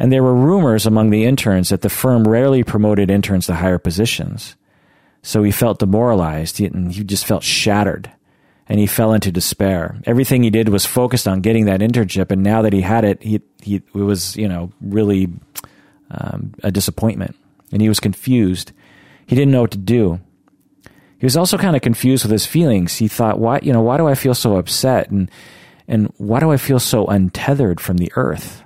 and 0.00 0.10
there 0.10 0.22
were 0.22 0.34
rumors 0.34 0.86
among 0.86 1.10
the 1.10 1.26
interns 1.26 1.68
that 1.68 1.82
the 1.82 1.90
firm 1.90 2.26
rarely 2.26 2.64
promoted 2.64 3.10
interns 3.10 3.46
to 3.46 3.54
higher 3.54 3.78
positions. 3.78 4.56
So 5.22 5.42
he 5.42 5.52
felt 5.52 5.78
demoralized 5.78 6.58
and 6.58 6.90
he 6.90 7.04
just 7.04 7.26
felt 7.26 7.42
shattered 7.42 8.10
and 8.66 8.78
he 8.78 8.86
fell 8.86 9.12
into 9.12 9.30
despair. 9.30 10.00
Everything 10.06 10.42
he 10.42 10.48
did 10.48 10.70
was 10.70 10.86
focused 10.86 11.28
on 11.28 11.42
getting 11.42 11.66
that 11.66 11.80
internship, 11.80 12.30
and 12.30 12.42
now 12.42 12.62
that 12.62 12.72
he 12.72 12.80
had 12.80 13.04
it, 13.04 13.20
he, 13.20 13.42
he 13.60 13.74
it 13.74 13.94
was 13.94 14.36
you 14.36 14.48
know 14.48 14.72
really 14.80 15.28
um, 16.12 16.54
a 16.62 16.70
disappointment, 16.70 17.36
and 17.72 17.82
he 17.82 17.88
was 17.88 17.98
confused. 17.98 18.72
He 19.26 19.34
didn't 19.34 19.50
know 19.50 19.62
what 19.62 19.72
to 19.72 19.78
do. 19.78 20.20
He 21.18 21.26
was 21.26 21.36
also 21.36 21.58
kind 21.58 21.74
of 21.74 21.82
confused 21.82 22.24
with 22.24 22.30
his 22.30 22.46
feelings. 22.46 22.96
He 22.96 23.08
thought, 23.08 23.40
"Why 23.40 23.58
you 23.60 23.72
know 23.72 23.82
why 23.82 23.96
do 23.96 24.06
I 24.06 24.14
feel 24.14 24.34
so 24.34 24.56
upset 24.56 25.10
and 25.10 25.28
and 25.88 26.14
why 26.16 26.38
do 26.38 26.52
I 26.52 26.56
feel 26.56 26.78
so 26.78 27.06
untethered 27.06 27.80
from 27.80 27.96
the 27.96 28.12
earth?" 28.14 28.62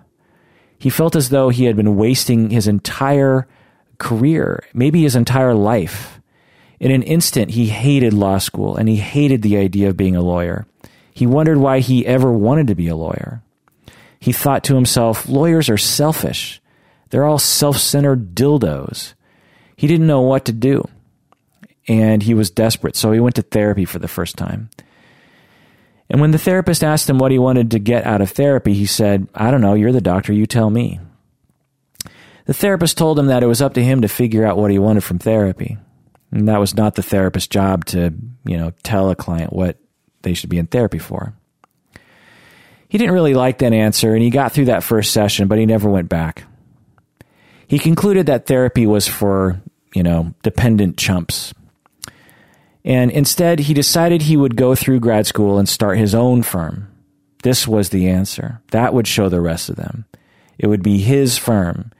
He 0.84 0.90
felt 0.90 1.16
as 1.16 1.30
though 1.30 1.48
he 1.48 1.64
had 1.64 1.76
been 1.76 1.96
wasting 1.96 2.50
his 2.50 2.68
entire 2.68 3.48
career, 3.96 4.62
maybe 4.74 5.00
his 5.00 5.16
entire 5.16 5.54
life. 5.54 6.20
In 6.78 6.90
an 6.90 7.02
instant, 7.02 7.52
he 7.52 7.68
hated 7.68 8.12
law 8.12 8.36
school 8.36 8.76
and 8.76 8.86
he 8.86 8.96
hated 8.96 9.40
the 9.40 9.56
idea 9.56 9.88
of 9.88 9.96
being 9.96 10.14
a 10.14 10.20
lawyer. 10.20 10.66
He 11.14 11.26
wondered 11.26 11.56
why 11.56 11.78
he 11.78 12.04
ever 12.04 12.30
wanted 12.30 12.66
to 12.66 12.74
be 12.74 12.88
a 12.88 12.96
lawyer. 12.96 13.42
He 14.20 14.30
thought 14.30 14.62
to 14.64 14.74
himself, 14.74 15.26
lawyers 15.26 15.70
are 15.70 15.78
selfish. 15.78 16.60
They're 17.08 17.24
all 17.24 17.38
self 17.38 17.78
centered 17.78 18.34
dildos. 18.34 19.14
He 19.76 19.86
didn't 19.86 20.06
know 20.06 20.20
what 20.20 20.44
to 20.44 20.52
do. 20.52 20.86
And 21.88 22.22
he 22.22 22.34
was 22.34 22.50
desperate, 22.50 22.94
so 22.94 23.10
he 23.10 23.20
went 23.20 23.36
to 23.36 23.42
therapy 23.42 23.86
for 23.86 24.00
the 24.00 24.06
first 24.06 24.36
time. 24.36 24.68
And 26.10 26.20
when 26.20 26.32
the 26.32 26.38
therapist 26.38 26.84
asked 26.84 27.08
him 27.08 27.18
what 27.18 27.32
he 27.32 27.38
wanted 27.38 27.70
to 27.70 27.78
get 27.78 28.06
out 28.06 28.20
of 28.20 28.30
therapy, 28.30 28.74
he 28.74 28.86
said, 28.86 29.26
I 29.34 29.50
don't 29.50 29.60
know, 29.60 29.74
you're 29.74 29.92
the 29.92 30.00
doctor, 30.00 30.32
you 30.32 30.46
tell 30.46 30.70
me. 30.70 31.00
The 32.46 32.54
therapist 32.54 32.98
told 32.98 33.18
him 33.18 33.26
that 33.26 33.42
it 33.42 33.46
was 33.46 33.62
up 33.62 33.74
to 33.74 33.84
him 33.84 34.02
to 34.02 34.08
figure 34.08 34.44
out 34.44 34.58
what 34.58 34.70
he 34.70 34.78
wanted 34.78 35.02
from 35.02 35.18
therapy. 35.18 35.78
And 36.30 36.48
that 36.48 36.60
was 36.60 36.76
not 36.76 36.94
the 36.94 37.02
therapist's 37.02 37.48
job 37.48 37.86
to, 37.86 38.12
you 38.44 38.56
know, 38.58 38.72
tell 38.82 39.08
a 39.08 39.16
client 39.16 39.52
what 39.52 39.78
they 40.22 40.34
should 40.34 40.50
be 40.50 40.58
in 40.58 40.66
therapy 40.66 40.98
for. 40.98 41.32
He 42.88 42.98
didn't 42.98 43.14
really 43.14 43.34
like 43.34 43.58
that 43.58 43.72
answer, 43.72 44.12
and 44.12 44.22
he 44.22 44.30
got 44.30 44.52
through 44.52 44.66
that 44.66 44.82
first 44.82 45.12
session, 45.12 45.48
but 45.48 45.58
he 45.58 45.66
never 45.66 45.88
went 45.88 46.08
back. 46.08 46.44
He 47.66 47.78
concluded 47.78 48.26
that 48.26 48.46
therapy 48.46 48.86
was 48.86 49.08
for, 49.08 49.60
you 49.94 50.02
know, 50.02 50.34
dependent 50.42 50.98
chumps 50.98 51.54
and 52.84 53.10
instead, 53.10 53.60
he 53.60 53.74
decided 53.74 54.22
he 54.22 54.36
would 54.36 54.56
go 54.56 54.74
through 54.74 55.00
grad 55.00 55.26
school 55.26 55.58
and 55.58 55.68
start 55.68 55.98
his 55.98 56.14
own 56.14 56.42
firm. 56.42 56.88
This 57.42 57.66
was 57.66 57.88
the 57.88 58.08
answer. 58.08 58.60
That 58.72 58.92
would 58.92 59.06
show 59.06 59.28
the 59.28 59.40
rest 59.40 59.68
of 59.68 59.76
them. 59.76 60.04
It 60.58 60.66
would 60.66 60.82
be 60.82 60.98
his 60.98 61.38
firm. 61.38 61.92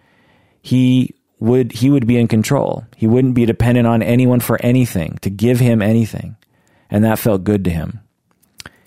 He 0.61 1.15
would, 1.39 1.73
he 1.73 1.91
would 1.91 2.07
be 2.07 2.19
in 2.19 2.29
control. 2.29 2.85
He 2.97 3.07
wouldn't 3.07 3.35
be 3.35 3.47
dependent 3.47 3.87
on 3.87 4.03
anyone 4.03 4.41
for 4.41 4.61
anything, 4.63 5.19
to 5.23 5.31
give 5.31 5.61
him 5.61 5.83
anything. 5.83 6.37
And 6.91 7.05
that 7.05 7.19
felt 7.19 7.45
good 7.45 7.65
to 7.65 7.71
him. 7.71 8.01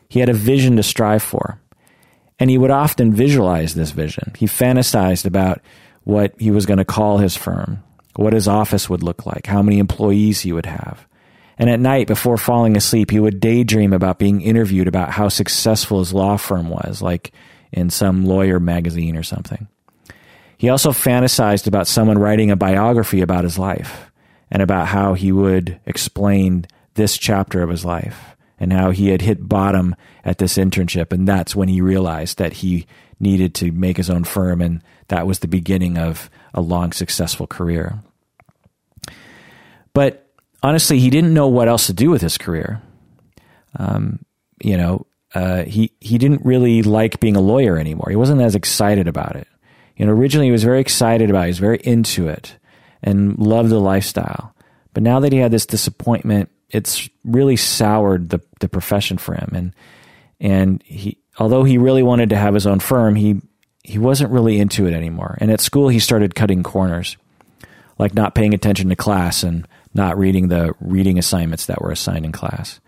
He 0.08 0.20
had 0.20 0.30
a 0.30 0.34
vision 0.34 0.77
to 0.77 0.84
strive 0.84 1.24
for. 1.24 1.60
And 2.39 2.50
he 2.50 2.58
would 2.58 2.72
often 2.72 3.13
visualize 3.13 3.74
this 3.74 3.92
vision. 3.92 4.34
He 4.38 4.46
fantasized 4.46 5.25
about 5.25 5.62
what 6.04 6.34
he 6.39 6.51
was 6.51 6.66
going 6.66 6.77
to 6.77 6.86
call 6.86 7.18
his 7.18 7.36
firm, 7.36 7.84
what 8.16 8.34
his 8.34 8.48
office 8.48 8.89
would 8.89 9.04
look 9.04 9.25
like, 9.25 9.48
how 9.48 9.62
many 9.62 9.80
employees 9.80 10.42
he 10.42 10.54
would 10.54 10.68
have, 10.68 11.07
and 11.58 11.70
at 11.70 11.80
night, 11.80 12.08
before 12.08 12.38
falling 12.38 12.78
asleep, 12.78 13.10
he 13.10 13.20
would 13.20 13.40
daydream 13.40 13.94
about 13.94 14.20
being 14.20 14.42
interviewed 14.42 14.88
about 14.88 15.12
how 15.12 15.30
successful 15.30 16.00
his 16.00 16.14
law 16.14 16.38
firm 16.38 16.70
was, 16.70 17.02
like 17.02 17.32
in 17.72 17.90
some 17.90 18.26
lawyer 18.26 18.60
magazine 18.60 19.18
or 19.18 19.24
something. 19.24 19.68
He 20.58 20.70
also 20.70 20.92
fantasized 20.92 21.68
about 21.68 21.88
someone 21.88 22.18
writing 22.18 22.52
a 22.52 22.56
biography 22.56 23.22
about 23.22 23.44
his 23.44 23.58
life 23.58 24.12
and 24.50 24.62
about 24.62 24.88
how 24.88 25.14
he 25.14 25.32
would 25.32 25.80
explain 25.86 26.66
this 26.96 27.18
chapter 27.18 27.62
of 27.62 27.70
his 27.70 27.86
life 27.86 28.36
and 28.60 28.74
how 28.74 28.92
he 28.92 29.10
had 29.10 29.22
hit 29.22 29.48
bottom 29.48 29.96
at 30.24 30.40
this 30.40 30.58
internship. 30.58 31.12
And 31.12 31.28
that's 31.28 31.56
when 31.56 31.68
he 31.68 31.82
realized 31.82 32.38
that 32.40 32.54
he 32.54 32.88
needed 33.20 33.54
to 33.56 33.72
make 33.72 33.98
his 33.98 34.10
own 34.10 34.24
firm. 34.24 34.62
And 34.62 34.82
that 35.10 35.28
was 35.28 35.40
the 35.40 35.48
beginning 35.48 35.98
of 35.98 36.30
a 36.54 36.62
long, 36.62 36.92
successful 36.92 37.46
career. 37.46 38.00
But 39.94 40.27
honestly, 40.68 41.00
he 41.00 41.10
didn't 41.10 41.34
know 41.34 41.48
what 41.48 41.70
else 41.70 41.88
to 41.88 41.94
do 41.94 42.10
with 42.10 42.22
his 42.22 42.38
career. 42.38 42.82
Um, 43.78 44.20
you 44.62 44.76
know, 44.76 45.08
uh, 45.34 45.64
he 45.64 45.94
he 46.02 46.18
didn't 46.18 46.46
really 46.46 46.84
like 46.84 47.22
being 47.22 47.38
a 47.38 47.42
lawyer 47.42 47.78
anymore. 47.78 48.08
He 48.10 48.18
wasn't 48.18 48.42
as 48.42 48.54
excited 48.54 49.08
about 49.08 49.38
it. 49.38 49.48
You 49.96 50.06
know, 50.06 50.12
originally 50.12 50.48
he 50.48 50.52
was 50.52 50.66
very 50.66 50.82
excited 50.82 51.30
about 51.30 51.44
it. 51.44 51.46
He 51.46 51.52
was 51.52 51.60
very 51.60 51.78
into 51.78 52.28
it 52.28 52.58
and 53.02 53.38
loved 53.40 53.70
the 53.70 53.80
lifestyle. 53.80 54.54
But 54.94 55.04
now 55.04 55.22
that 55.22 55.32
he 55.32 55.40
had 55.40 55.52
this 55.52 55.66
disappointment, 55.66 56.50
it's 56.70 57.10
really 57.24 57.56
soured 57.56 58.30
the 58.30 58.42
the 58.60 58.68
profession 58.68 59.18
for 59.18 59.36
him. 59.36 59.52
And 59.54 59.74
and 60.42 60.84
he, 60.84 61.18
although 61.40 61.64
he 61.64 61.78
really 61.78 62.04
wanted 62.04 62.30
to 62.32 62.38
have 62.38 62.54
his 62.54 62.68
own 62.68 62.80
firm, 62.80 63.16
he 63.16 63.42
he 63.84 64.00
wasn't 64.00 64.32
really 64.32 64.60
into 64.60 64.86
it 64.86 64.94
anymore. 64.94 65.38
And 65.40 65.50
at 65.50 65.62
school, 65.62 65.88
he 65.88 66.00
started 66.00 66.36
cutting 66.36 66.62
corners, 66.62 67.16
like 67.98 68.14
not 68.14 68.36
paying 68.36 68.54
attention 68.54 68.90
to 68.90 68.98
class 68.98 69.44
and 69.44 69.66
not 69.98 70.18
reading 70.18 70.48
the 70.48 70.74
reading 70.80 71.18
assignments 71.18 71.66
that 71.66 71.82
were 71.82 71.92
assigned 71.92 72.25
in 72.25 72.32
class. 72.32 72.80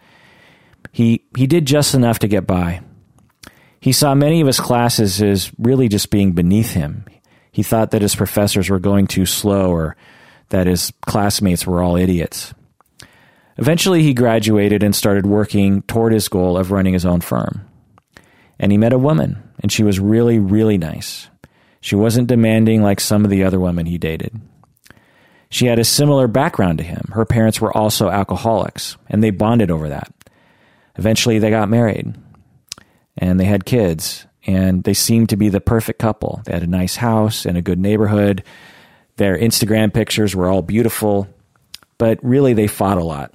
He, 0.92 1.26
he 1.36 1.48
did 1.48 1.66
just 1.66 1.94
enough 1.94 2.20
to 2.20 2.28
get 2.28 2.48
by. 2.48 2.82
He 3.80 3.92
saw 3.92 4.14
many 4.16 4.42
of 4.42 4.48
his 4.48 4.60
classes 4.60 5.22
as 5.22 5.52
really 5.58 5.88
just 5.88 6.10
being 6.10 6.34
beneath 6.34 6.72
him. 6.72 7.06
He 7.52 7.64
thought 7.64 7.92
that 7.92 8.02
his 8.02 8.16
professors 8.16 8.70
were 8.70 8.80
going 8.80 9.08
too 9.08 9.26
slow 9.26 9.72
or 9.72 9.96
that 10.50 10.68
his 10.68 10.92
classmates 11.02 11.66
were 11.66 11.82
all 11.82 11.96
idiots. 11.96 12.54
Eventually, 13.58 14.04
he 14.04 14.14
graduated 14.14 14.84
and 14.84 14.96
started 14.96 15.26
working 15.26 15.82
toward 15.84 16.14
his 16.14 16.30
goal 16.30 16.58
of 16.58 16.72
running 16.72 16.94
his 16.94 17.06
own 17.06 17.22
firm. 17.22 17.66
And 18.58 18.72
he 18.72 18.78
met 18.78 18.94
a 18.94 18.98
woman, 18.98 19.44
and 19.60 19.72
she 19.72 19.84
was 19.84 20.00
really, 20.00 20.40
really 20.40 20.78
nice. 20.78 21.30
She 21.82 21.96
wasn't 21.96 22.28
demanding 22.28 22.82
like 22.82 23.00
some 23.00 23.24
of 23.24 23.32
the 23.32 23.44
other 23.44 23.60
women 23.60 23.86
he 23.86 23.98
dated. 23.98 24.40
She 25.52 25.66
had 25.66 25.80
a 25.80 25.84
similar 25.84 26.28
background 26.28 26.78
to 26.78 26.84
him. 26.84 27.10
Her 27.12 27.26
parents 27.26 27.60
were 27.60 27.76
also 27.76 28.10
alcoholics, 28.10 28.98
and 29.08 29.24
they 29.24 29.32
bonded 29.32 29.72
over 29.72 29.90
that. 29.90 30.14
Eventually, 30.96 31.40
they 31.40 31.50
got 31.50 31.70
married, 31.70 32.14
and 33.18 33.40
they 33.40 33.46
had 33.46 33.66
kids, 33.66 34.28
and 34.46 34.84
they 34.84 34.94
seemed 34.94 35.30
to 35.30 35.38
be 35.38 35.50
the 35.50 35.62
perfect 35.62 36.00
couple. 36.00 36.42
They 36.46 36.54
had 36.54 36.64
a 36.64 36.68
nice 36.68 36.96
house 36.96 37.46
and 37.46 37.58
a 37.58 37.64
good 37.64 37.80
neighborhood. 37.80 38.44
Their 39.16 39.38
Instagram 39.38 39.94
pictures 39.94 40.36
were 40.36 40.48
all 40.50 40.62
beautiful, 40.62 41.28
but 41.98 42.20
really, 42.24 42.54
they 42.54 42.68
fought 42.68 42.98
a 42.98 43.04
lot. 43.04 43.34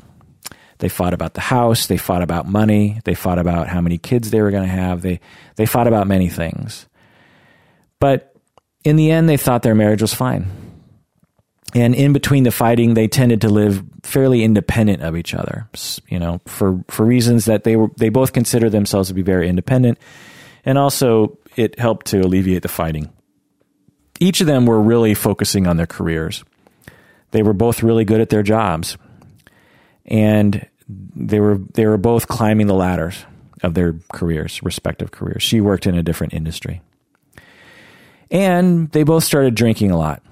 They 0.79 0.89
fought 0.89 1.15
about 1.15 1.35
the 1.35 1.41
house. 1.41 1.87
They 1.87 1.97
fought 1.97 2.23
about 2.23 2.47
money. 2.47 3.01
They 3.05 3.15
fought 3.15 3.39
about 3.39 3.69
how 3.69 3.81
many 3.81 3.99
kids 3.99 4.31
they 4.31 4.43
were 4.43 4.51
going 4.51 4.65
to 4.65 4.69
have. 4.69 5.03
They, 5.03 5.21
they 5.57 5.67
fought 5.67 5.87
about 5.87 6.07
many 6.07 6.29
things. 6.29 6.87
But 8.01 8.35
in 8.85 8.97
the 8.97 9.11
end, 9.11 9.29
they 9.29 9.37
thought 9.37 9.63
their 9.63 9.75
marriage 9.75 10.03
was 10.03 10.15
fine. 10.15 10.64
And 11.75 11.95
in 11.95 12.13
between 12.13 12.45
the 12.45 12.53
fighting, 12.53 12.95
they 12.95 13.09
tended 13.09 13.41
to 13.41 13.49
live 13.49 13.83
fairly 14.05 14.45
independent 14.45 15.03
of 15.03 15.17
each 15.17 15.35
other, 15.35 15.69
you 16.09 16.21
know, 16.21 16.41
for, 16.47 16.85
for 16.89 17.05
reasons 17.05 17.47
that 17.47 17.65
they 17.65 17.75
were, 17.75 17.89
they 17.97 18.11
both 18.11 18.33
considered 18.33 18.71
themselves 18.71 19.09
to 19.09 19.15
be 19.15 19.23
very 19.23 19.49
independent. 19.49 19.99
And 20.65 20.79
also 20.79 21.39
it 21.57 21.79
helped 21.79 22.07
to 22.07 22.21
alleviate 22.21 22.63
the 22.63 22.69
fighting. 22.69 23.13
Each 24.21 24.41
of 24.41 24.47
them 24.47 24.67
were 24.67 24.81
really 24.81 25.15
focusing 25.15 25.67
on 25.67 25.77
their 25.77 25.87
careers. 25.87 26.45
They 27.33 27.43
were 27.43 27.53
both 27.53 27.83
really 27.83 28.05
good 28.05 28.21
at 28.21 28.29
their 28.29 28.45
jobs. 28.45 28.97
And 30.07 30.67
they 30.89 31.41
were, 31.41 31.59
they 31.73 31.87
were 31.87 31.99
both 31.99 32.29
climbing 32.29 32.69
the 32.69 32.75
ladders 32.75 33.25
of 33.63 33.75
their 33.75 33.97
careers, 34.13 34.63
respective 34.63 35.11
careers. 35.11 35.43
She 35.43 35.61
worked 35.61 35.87
in 35.87 35.97
a 35.97 36.03
different 36.03 36.35
industry. 36.35 36.83
And 38.31 38.91
they 38.93 39.03
both 39.03 39.25
started 39.25 39.55
drinking 39.55 39.91
a 39.91 39.99
lot, 39.99 40.23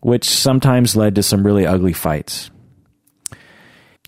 which 0.00 0.28
sometimes 0.28 0.96
led 0.96 1.14
to 1.14 1.22
some 1.22 1.44
really 1.44 1.66
ugly 1.66 1.92
fights. 1.92 2.50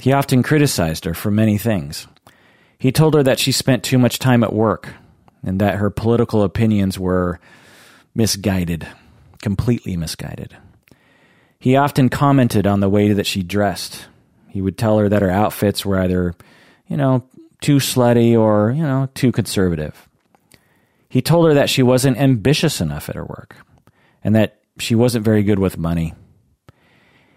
He 0.00 0.12
often 0.12 0.42
criticized 0.42 1.04
her 1.04 1.14
for 1.14 1.30
many 1.30 1.58
things. 1.58 2.06
He 2.78 2.90
told 2.90 3.14
her 3.14 3.22
that 3.22 3.38
she 3.38 3.52
spent 3.52 3.84
too 3.84 3.99
much 3.99 4.18
time 4.18 4.42
at 4.42 4.52
work 4.52 4.94
and 5.44 5.61
that 5.61 5.76
her 5.76 5.90
political 5.90 6.42
opinions 6.42 6.99
were 6.99 7.38
misguided, 8.14 8.87
completely 9.40 9.96
misguided. 9.96 10.56
He 11.58 11.76
often 11.76 12.08
commented 12.08 12.66
on 12.66 12.80
the 12.80 12.88
way 12.88 13.12
that 13.12 13.26
she 13.26 13.44
dressed. 13.44 14.06
He 14.49 14.61
would 14.61 14.76
tell 14.76 14.99
her 14.99 15.08
that 15.08 15.22
her 15.22 15.30
outfits 15.30 15.87
were 15.87 16.00
either, 16.00 16.34
you 16.88 16.96
know, 16.96 17.25
too 17.61 17.76
slutty 17.76 18.37
or, 18.37 18.72
you 18.72 18.82
know, 18.82 19.08
too 19.14 19.30
conservative. 19.30 20.08
He 21.08 21.22
told 21.22 21.46
her 21.46 21.54
that 21.54 21.70
she 21.70 21.82
wasn't 21.82 22.16
ambitious 22.16 22.80
enough 22.80 23.08
at 23.08 23.14
her 23.14 23.25
work 23.25 23.56
and 24.25 24.34
that 24.34 24.62
she 24.78 24.94
wasn't 24.94 25.24
very 25.24 25.42
good 25.42 25.58
with 25.58 25.78
money. 25.78 26.14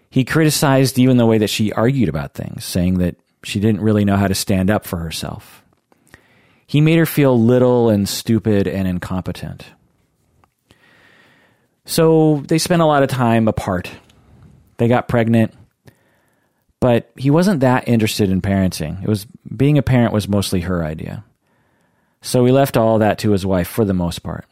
He 0.10 0.24
criticized 0.24 0.98
even 0.98 1.18
the 1.18 1.26
way 1.26 1.38
that 1.40 1.50
she 1.50 1.74
argued 1.74 2.10
about 2.10 2.34
things, 2.34 2.64
saying 2.64 3.00
that 3.00 3.18
she 3.44 3.60
didn't 3.60 3.82
really 3.82 4.06
know 4.06 4.18
how 4.18 4.28
to 4.28 4.36
stand 4.36 4.70
up 4.70 4.86
for 4.86 4.98
herself. 4.98 5.64
He 6.68 6.82
made 6.82 6.98
her 6.98 7.06
feel 7.06 7.40
little 7.40 7.90
and 7.90 8.08
stupid 8.08 8.68
and 8.68 8.88
incompetent. 8.88 9.66
So 11.86 12.44
they 12.48 12.58
spent 12.58 12.82
a 12.82 12.86
lot 12.86 13.04
of 13.04 13.10
time 13.10 13.48
apart. 13.48 13.92
They 14.78 14.88
got 14.88 15.08
pregnant, 15.08 15.54
but 16.80 17.12
he 17.16 17.30
wasn't 17.30 17.60
that 17.60 17.88
interested 17.88 18.30
in 18.30 18.42
parenting. 18.42 19.04
It 19.04 19.08
was 19.08 19.26
being 19.56 19.78
a 19.78 19.84
parent 19.84 20.14
was 20.14 20.28
mostly 20.28 20.62
her 20.62 20.84
idea. 20.84 21.24
So 22.22 22.44
he 22.44 22.52
left 22.52 22.76
all 22.76 23.00
that 23.00 23.20
to 23.20 23.32
his 23.32 23.46
wife 23.46 23.68
for 23.68 23.86
the 23.86 23.94
most 23.94 24.24
part. 24.24 24.46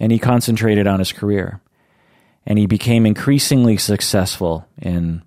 And 0.00 0.10
he 0.10 0.18
concentrated 0.18 0.86
on 0.86 0.98
his 0.98 1.12
career. 1.12 1.60
And 2.46 2.58
he 2.58 2.66
became 2.66 3.06
increasingly 3.06 3.76
successful 3.76 4.68
in 4.80 5.22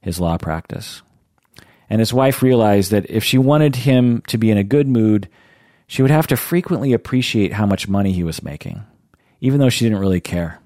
his 0.00 0.20
law 0.20 0.38
practice. 0.38 1.02
And 1.88 1.98
his 1.98 2.14
wife 2.14 2.42
realized 2.42 2.92
that 2.92 3.10
if 3.10 3.24
she 3.24 3.38
wanted 3.38 3.74
him 3.74 4.22
to 4.28 4.38
be 4.38 4.50
in 4.50 4.58
a 4.58 4.64
good 4.64 4.86
mood, 4.86 5.28
she 5.88 6.02
would 6.02 6.12
have 6.12 6.28
to 6.28 6.36
frequently 6.36 6.92
appreciate 6.92 7.52
how 7.52 7.66
much 7.66 7.88
money 7.88 8.12
he 8.12 8.22
was 8.22 8.44
making, 8.44 8.84
even 9.40 9.58
though 9.58 9.68
she 9.68 9.84
didn't 9.84 9.98
really 9.98 10.20
care. 10.20 10.60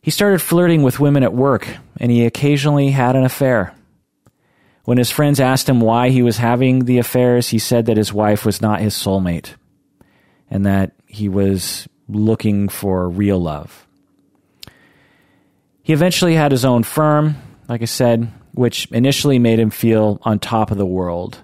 He 0.00 0.10
started 0.10 0.40
flirting 0.40 0.82
with 0.82 1.00
women 1.00 1.22
at 1.22 1.34
work, 1.34 1.68
and 1.98 2.10
he 2.10 2.24
occasionally 2.24 2.90
had 2.90 3.16
an 3.16 3.24
affair. 3.24 3.74
When 4.84 4.98
his 4.98 5.10
friends 5.10 5.40
asked 5.40 5.68
him 5.68 5.80
why 5.80 6.10
he 6.10 6.22
was 6.22 6.38
having 6.38 6.84
the 6.84 6.98
affairs, 6.98 7.48
he 7.48 7.58
said 7.58 7.86
that 7.86 7.96
his 7.96 8.12
wife 8.12 8.44
was 8.44 8.60
not 8.60 8.80
his 8.80 8.94
soulmate 8.94 9.54
and 10.50 10.66
that 10.66 10.92
he 11.06 11.28
was 11.28 11.88
looking 12.08 12.68
for 12.68 13.08
real 13.08 13.38
love. 13.38 13.86
He 15.84 15.92
eventually 15.92 16.34
had 16.34 16.50
his 16.50 16.64
own 16.64 16.82
firm, 16.82 17.36
like 17.68 17.82
I 17.82 17.84
said, 17.84 18.32
which 18.52 18.86
initially 18.90 19.38
made 19.38 19.58
him 19.58 19.68
feel 19.68 20.18
on 20.22 20.38
top 20.38 20.70
of 20.70 20.78
the 20.78 20.86
world. 20.86 21.38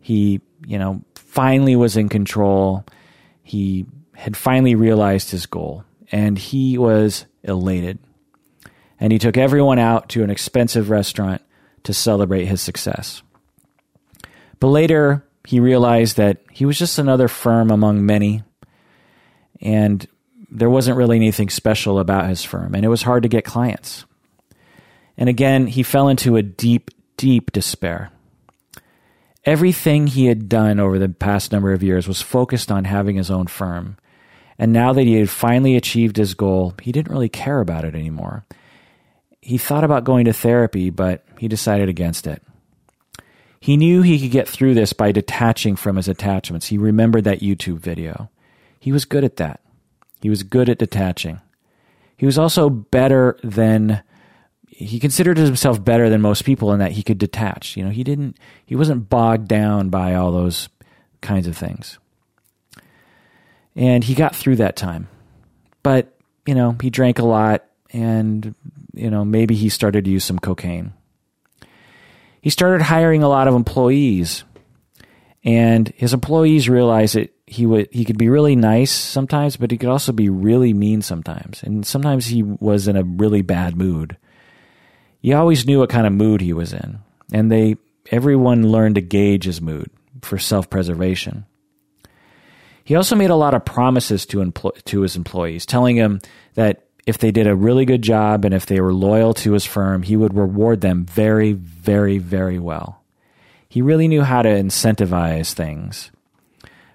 He, 0.00 0.40
you 0.64 0.78
know, 0.78 1.02
finally 1.16 1.74
was 1.74 1.96
in 1.96 2.08
control. 2.08 2.86
He 3.42 3.86
had 4.14 4.36
finally 4.36 4.76
realized 4.76 5.32
his 5.32 5.46
goal 5.46 5.84
and 6.12 6.38
he 6.38 6.78
was 6.78 7.26
elated. 7.42 7.98
And 9.00 9.12
he 9.12 9.18
took 9.18 9.36
everyone 9.36 9.80
out 9.80 10.08
to 10.10 10.22
an 10.22 10.30
expensive 10.30 10.88
restaurant 10.88 11.42
to 11.82 11.92
celebrate 11.92 12.44
his 12.44 12.62
success. 12.62 13.22
But 14.60 14.68
later, 14.68 15.26
he 15.44 15.58
realized 15.58 16.16
that 16.16 16.38
he 16.52 16.64
was 16.64 16.78
just 16.78 17.00
another 17.00 17.26
firm 17.26 17.72
among 17.72 18.06
many, 18.06 18.44
and 19.60 20.06
there 20.54 20.70
wasn't 20.70 20.96
really 20.96 21.16
anything 21.16 21.50
special 21.50 21.98
about 21.98 22.28
his 22.28 22.44
firm, 22.44 22.74
and 22.74 22.84
it 22.84 22.88
was 22.88 23.02
hard 23.02 23.22
to 23.24 23.28
get 23.28 23.44
clients. 23.44 24.04
And 25.16 25.28
again, 25.28 25.66
he 25.66 25.82
fell 25.82 26.08
into 26.08 26.36
a 26.36 26.42
deep, 26.42 26.90
deep 27.16 27.52
despair. 27.52 28.10
Everything 29.44 30.06
he 30.06 30.26
had 30.26 30.48
done 30.48 30.80
over 30.80 30.98
the 30.98 31.08
past 31.10 31.52
number 31.52 31.72
of 31.72 31.82
years 31.82 32.08
was 32.08 32.22
focused 32.22 32.72
on 32.72 32.84
having 32.84 33.16
his 33.16 33.30
own 33.30 33.46
firm. 33.46 33.98
And 34.58 34.72
now 34.72 34.92
that 34.92 35.02
he 35.02 35.14
had 35.14 35.28
finally 35.28 35.76
achieved 35.76 36.16
his 36.16 36.34
goal, 36.34 36.74
he 36.80 36.92
didn't 36.92 37.12
really 37.12 37.28
care 37.28 37.60
about 37.60 37.84
it 37.84 37.94
anymore 37.94 38.46
he 39.44 39.58
thought 39.58 39.84
about 39.84 40.04
going 40.04 40.24
to 40.24 40.32
therapy, 40.32 40.88
but 40.88 41.22
he 41.38 41.48
decided 41.48 41.90
against 41.90 42.26
it. 42.26 42.42
He 43.60 43.76
knew 43.76 44.00
he 44.00 44.18
could 44.18 44.30
get 44.30 44.48
through 44.48 44.74
this 44.74 44.94
by 44.94 45.12
detaching 45.12 45.76
from 45.76 45.96
his 45.96 46.08
attachments. 46.08 46.68
He 46.68 46.78
remembered 46.78 47.24
that 47.24 47.40
YouTube 47.40 47.78
video. 47.78 48.30
He 48.80 48.90
was 48.90 49.04
good 49.04 49.22
at 49.22 49.36
that. 49.36 49.60
He 50.24 50.30
was 50.30 50.42
good 50.42 50.70
at 50.70 50.78
detaching. 50.78 51.38
He 52.16 52.24
was 52.24 52.38
also 52.38 52.70
better 52.70 53.38
than 53.44 54.02
he 54.66 54.98
considered 54.98 55.36
himself 55.36 55.84
better 55.84 56.08
than 56.08 56.22
most 56.22 56.46
people 56.46 56.72
in 56.72 56.78
that 56.78 56.92
he 56.92 57.02
could 57.02 57.18
detach. 57.18 57.76
You 57.76 57.84
know, 57.84 57.90
he 57.90 58.04
didn't 58.04 58.38
he 58.64 58.74
wasn't 58.74 59.10
bogged 59.10 59.48
down 59.48 59.90
by 59.90 60.14
all 60.14 60.32
those 60.32 60.70
kinds 61.20 61.46
of 61.46 61.58
things. 61.58 61.98
And 63.76 64.02
he 64.02 64.14
got 64.14 64.34
through 64.34 64.56
that 64.56 64.76
time. 64.76 65.08
But, 65.82 66.16
you 66.46 66.54
know, 66.54 66.74
he 66.80 66.88
drank 66.88 67.18
a 67.18 67.26
lot 67.26 67.66
and 67.92 68.54
you 68.94 69.10
know, 69.10 69.26
maybe 69.26 69.54
he 69.54 69.68
started 69.68 70.06
to 70.06 70.10
use 70.10 70.24
some 70.24 70.38
cocaine. 70.38 70.94
He 72.40 72.48
started 72.48 72.80
hiring 72.80 73.22
a 73.22 73.28
lot 73.28 73.46
of 73.46 73.54
employees, 73.54 74.44
and 75.44 75.86
his 75.96 76.14
employees 76.14 76.66
realized 76.66 77.14
that 77.14 77.33
he 77.54 77.66
would 77.66 77.88
he 77.92 78.04
could 78.04 78.18
be 78.18 78.28
really 78.28 78.56
nice 78.56 78.90
sometimes, 78.90 79.56
but 79.56 79.70
he 79.70 79.78
could 79.78 79.88
also 79.88 80.12
be 80.12 80.28
really 80.28 80.74
mean 80.74 81.02
sometimes. 81.02 81.62
And 81.62 81.86
sometimes 81.86 82.26
he 82.26 82.42
was 82.42 82.88
in 82.88 82.96
a 82.96 83.04
really 83.04 83.42
bad 83.42 83.76
mood. 83.76 84.16
You 85.20 85.36
always 85.36 85.64
knew 85.64 85.78
what 85.78 85.88
kind 85.88 86.06
of 86.06 86.12
mood 86.12 86.40
he 86.40 86.52
was 86.52 86.72
in, 86.72 86.98
and 87.32 87.50
they 87.50 87.76
everyone 88.10 88.68
learned 88.68 88.96
to 88.96 89.00
gauge 89.00 89.44
his 89.44 89.60
mood 89.60 89.88
for 90.20 90.36
self-preservation. 90.36 91.46
He 92.82 92.96
also 92.96 93.16
made 93.16 93.30
a 93.30 93.36
lot 93.36 93.54
of 93.54 93.64
promises 93.64 94.26
to 94.26 94.38
empl- 94.38 94.82
to 94.84 95.00
his 95.00 95.16
employees, 95.16 95.64
telling 95.64 95.96
them 95.96 96.20
that 96.54 96.84
if 97.06 97.18
they 97.18 97.30
did 97.30 97.46
a 97.46 97.56
really 97.56 97.84
good 97.84 98.02
job 98.02 98.44
and 98.44 98.52
if 98.52 98.66
they 98.66 98.80
were 98.80 98.92
loyal 98.92 99.32
to 99.34 99.52
his 99.52 99.64
firm, 99.64 100.02
he 100.02 100.16
would 100.16 100.34
reward 100.34 100.80
them 100.80 101.06
very, 101.06 101.52
very, 101.52 102.18
very 102.18 102.58
well. 102.58 103.02
He 103.68 103.80
really 103.80 104.08
knew 104.08 104.22
how 104.22 104.42
to 104.42 104.48
incentivize 104.48 105.52
things. 105.52 106.10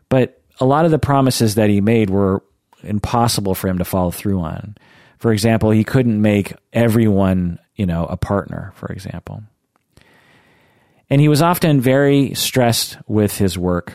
But 0.09 0.38
a 0.59 0.65
lot 0.65 0.85
of 0.85 0.91
the 0.91 0.99
promises 0.99 1.55
that 1.55 1.69
he 1.69 1.81
made 1.81 2.09
were 2.09 2.43
impossible 2.83 3.55
for 3.55 3.67
him 3.67 3.77
to 3.77 3.85
follow 3.85 4.11
through 4.11 4.39
on. 4.41 4.77
For 5.17 5.33
example, 5.33 5.71
he 5.71 5.83
couldn't 5.83 6.21
make 6.21 6.53
everyone, 6.71 7.59
you 7.75 7.85
know, 7.85 8.05
a 8.05 8.17
partner, 8.17 8.71
for 8.75 8.87
example. 8.87 9.43
And 11.09 11.19
he 11.19 11.27
was 11.27 11.41
often 11.41 11.81
very 11.81 12.33
stressed 12.35 12.97
with 13.07 13.37
his 13.37 13.57
work. 13.57 13.93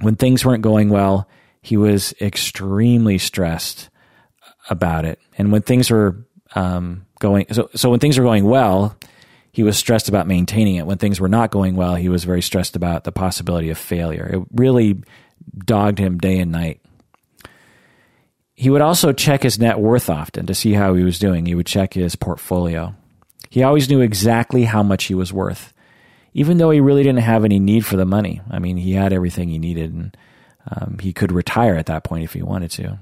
When 0.00 0.16
things 0.16 0.44
weren't 0.44 0.62
going 0.62 0.90
well, 0.90 1.28
he 1.62 1.76
was 1.76 2.14
extremely 2.20 3.18
stressed 3.18 3.88
about 4.68 5.04
it. 5.04 5.18
And 5.38 5.50
when 5.50 5.62
things 5.62 5.90
were 5.90 6.26
um, 6.54 7.06
going, 7.18 7.46
so, 7.52 7.70
so 7.74 7.90
when 7.90 8.00
things 8.00 8.18
were 8.18 8.24
going 8.24 8.44
well, 8.44 8.96
he 9.52 9.62
was 9.62 9.76
stressed 9.76 10.08
about 10.08 10.26
maintaining 10.26 10.76
it. 10.76 10.86
When 10.86 10.98
things 10.98 11.20
were 11.20 11.28
not 11.28 11.50
going 11.50 11.76
well, 11.76 11.94
he 11.94 12.08
was 12.08 12.24
very 12.24 12.42
stressed 12.42 12.76
about 12.76 13.04
the 13.04 13.12
possibility 13.12 13.70
of 13.70 13.78
failure. 13.78 14.28
It 14.32 14.46
really 14.52 15.02
dogged 15.64 15.98
him 15.98 16.18
day 16.18 16.38
and 16.38 16.52
night. 16.52 16.80
He 18.54 18.70
would 18.70 18.80
also 18.80 19.12
check 19.12 19.42
his 19.42 19.58
net 19.58 19.80
worth 19.80 20.08
often 20.08 20.46
to 20.46 20.54
see 20.54 20.72
how 20.72 20.94
he 20.94 21.02
was 21.02 21.18
doing. 21.18 21.46
He 21.46 21.54
would 21.54 21.66
check 21.66 21.94
his 21.94 22.14
portfolio. 22.16 22.94
He 23.50 23.62
always 23.62 23.88
knew 23.88 24.00
exactly 24.00 24.64
how 24.64 24.82
much 24.82 25.04
he 25.04 25.14
was 25.14 25.32
worth, 25.32 25.74
even 26.32 26.58
though 26.58 26.70
he 26.70 26.80
really 26.80 27.02
didn't 27.02 27.20
have 27.20 27.44
any 27.44 27.58
need 27.58 27.84
for 27.84 27.96
the 27.96 28.04
money. 28.04 28.40
I 28.50 28.58
mean, 28.58 28.76
he 28.76 28.92
had 28.92 29.12
everything 29.12 29.48
he 29.48 29.58
needed, 29.58 29.92
and 29.92 30.16
um, 30.70 30.98
he 31.00 31.12
could 31.12 31.32
retire 31.32 31.74
at 31.74 31.86
that 31.86 32.04
point 32.04 32.24
if 32.24 32.32
he 32.34 32.42
wanted 32.42 32.70
to. 32.72 32.98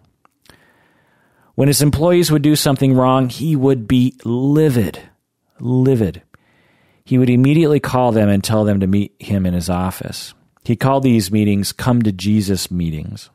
When 1.55 1.69
his 1.69 1.83
employees 1.83 2.31
would 2.31 2.43
do 2.43 2.57
something 2.57 2.95
wrong, 2.95 3.29
he 3.29 3.55
would 3.55 3.87
be 3.87 4.17
livid, 4.25 4.99
livid. 5.59 6.23
He 7.05 7.19
would 7.19 7.29
immediately 7.29 7.81
call 7.81 8.13
them 8.13 8.29
and 8.29 8.43
tell 8.43 8.65
them 8.65 8.81
to 8.81 8.87
meet 8.87 9.15
him 9.19 9.45
in 9.45 9.53
his 9.53 9.69
office. 9.69 10.33
He 10.65 10.77
called 10.77 11.03
these 11.03 11.33
meetings 11.33 11.73
come 11.73 12.03
to 12.03 12.13
Jesus 12.13 12.71
meetings, 12.71 13.31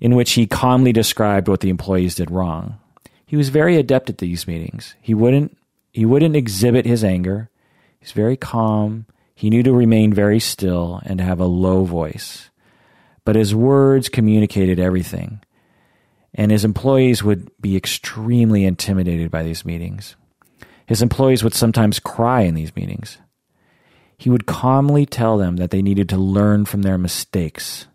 in 0.00 0.14
which 0.14 0.32
he 0.32 0.46
calmly 0.46 0.92
described 0.92 1.48
what 1.48 1.60
the 1.60 1.70
employees 1.70 2.14
did 2.14 2.30
wrong. 2.30 2.78
He 3.26 3.36
was 3.36 3.48
very 3.48 3.76
adept 3.76 4.08
at 4.08 4.18
these 4.18 4.46
meetings. 4.46 4.94
He 5.00 5.14
wouldn't 5.14 5.56
he 5.92 6.04
wouldn't 6.04 6.36
exhibit 6.36 6.84
his 6.84 7.02
anger. 7.02 7.48
He's 7.98 8.12
very 8.12 8.36
calm. 8.36 9.06
He 9.34 9.50
knew 9.50 9.62
to 9.62 9.72
remain 9.72 10.12
very 10.12 10.40
still 10.40 11.00
and 11.04 11.18
to 11.18 11.24
have 11.24 11.40
a 11.40 11.46
low 11.46 11.84
voice. 11.84 12.50
But 13.24 13.36
his 13.36 13.54
words 13.54 14.08
communicated 14.08 14.78
everything. 14.78 15.40
And 16.34 16.50
his 16.50 16.64
employees 16.64 17.24
would 17.24 17.50
be 17.60 17.76
extremely 17.76 18.64
intimidated 18.64 19.30
by 19.30 19.42
these 19.42 19.64
meetings. 19.64 20.16
His 20.86 21.02
employees 21.02 21.42
would 21.42 21.54
sometimes 21.54 21.98
cry 21.98 22.42
in 22.42 22.54
these 22.54 22.76
meetings. 22.76 23.18
He 24.16 24.30
would 24.30 24.46
calmly 24.46 25.06
tell 25.06 25.36
them 25.36 25.56
that 25.56 25.70
they 25.70 25.82
needed 25.82 26.08
to 26.10 26.16
learn 26.16 26.64
from 26.64 26.82
their 26.82 26.98
mistakes. 26.98 27.86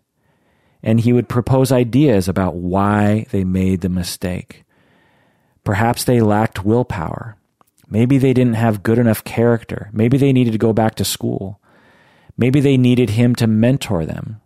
And 0.82 1.00
he 1.00 1.12
would 1.12 1.28
propose 1.28 1.72
ideas 1.72 2.28
about 2.28 2.56
why 2.56 3.26
they 3.30 3.44
made 3.44 3.80
the 3.80 3.88
mistake. 3.88 4.64
Perhaps 5.64 6.04
they 6.04 6.20
lacked 6.20 6.64
willpower. 6.64 7.36
Maybe 7.88 8.18
they 8.18 8.32
didn't 8.32 8.54
have 8.54 8.82
good 8.82 8.98
enough 8.98 9.22
character. 9.22 9.90
Maybe 9.92 10.16
they 10.16 10.32
needed 10.32 10.52
to 10.52 10.58
go 10.58 10.72
back 10.72 10.94
to 10.96 11.04
school. 11.04 11.60
Maybe 12.36 12.60
they 12.60 12.76
needed 12.76 13.10
him 13.10 13.34
to 13.36 13.46
mentor 13.46 14.06
them. 14.06 14.40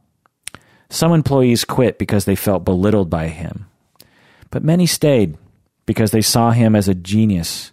Some 0.90 1.12
employees 1.12 1.64
quit 1.64 1.98
because 1.98 2.24
they 2.24 2.36
felt 2.36 2.64
belittled 2.64 3.08
by 3.08 3.28
him. 3.28 3.66
But 4.50 4.64
many 4.64 4.86
stayed 4.86 5.36
because 5.84 6.10
they 6.10 6.22
saw 6.22 6.50
him 6.50 6.74
as 6.74 6.88
a 6.88 6.94
genius 6.94 7.72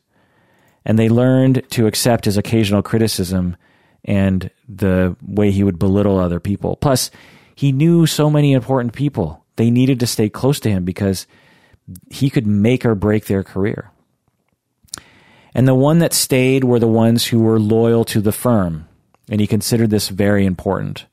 and 0.86 1.00
they 1.00 1.10
learned 1.10 1.64
to 1.72 1.88
accept 1.88 2.26
his 2.26 2.38
occasional 2.38 2.82
criticism 2.82 3.56
and 4.06 4.50
the 4.68 5.16
way 5.22 5.52
he 5.52 5.64
would 5.64 5.80
belittle 5.80 6.20
other 6.20 6.40
people. 6.40 6.76
Plus, 6.76 7.12
he 7.56 7.72
knew 7.72 8.06
so 8.06 8.30
many 8.30 8.54
important 8.54 8.94
people. 8.94 9.44
They 9.56 9.70
needed 9.70 10.00
to 10.00 10.08
stay 10.08 10.30
close 10.30 10.60
to 10.62 10.70
him 10.70 10.84
because 10.84 11.28
he 12.10 12.30
could 12.30 12.48
make 12.48 12.86
or 12.86 12.96
break 12.96 13.26
their 13.26 13.44
career. 13.44 13.92
And 15.54 15.68
the 15.68 15.76
one 15.76 16.00
that 16.00 16.14
stayed 16.14 16.64
were 16.64 16.80
the 16.80 16.88
ones 16.88 17.28
who 17.28 17.40
were 17.40 17.60
loyal 17.60 18.04
to 18.06 18.22
the 18.22 18.32
firm, 18.32 18.88
and 19.30 19.40
he 19.40 19.48
considered 19.48 19.92
this 19.92 20.10
very 20.10 20.46
important. 20.46 21.06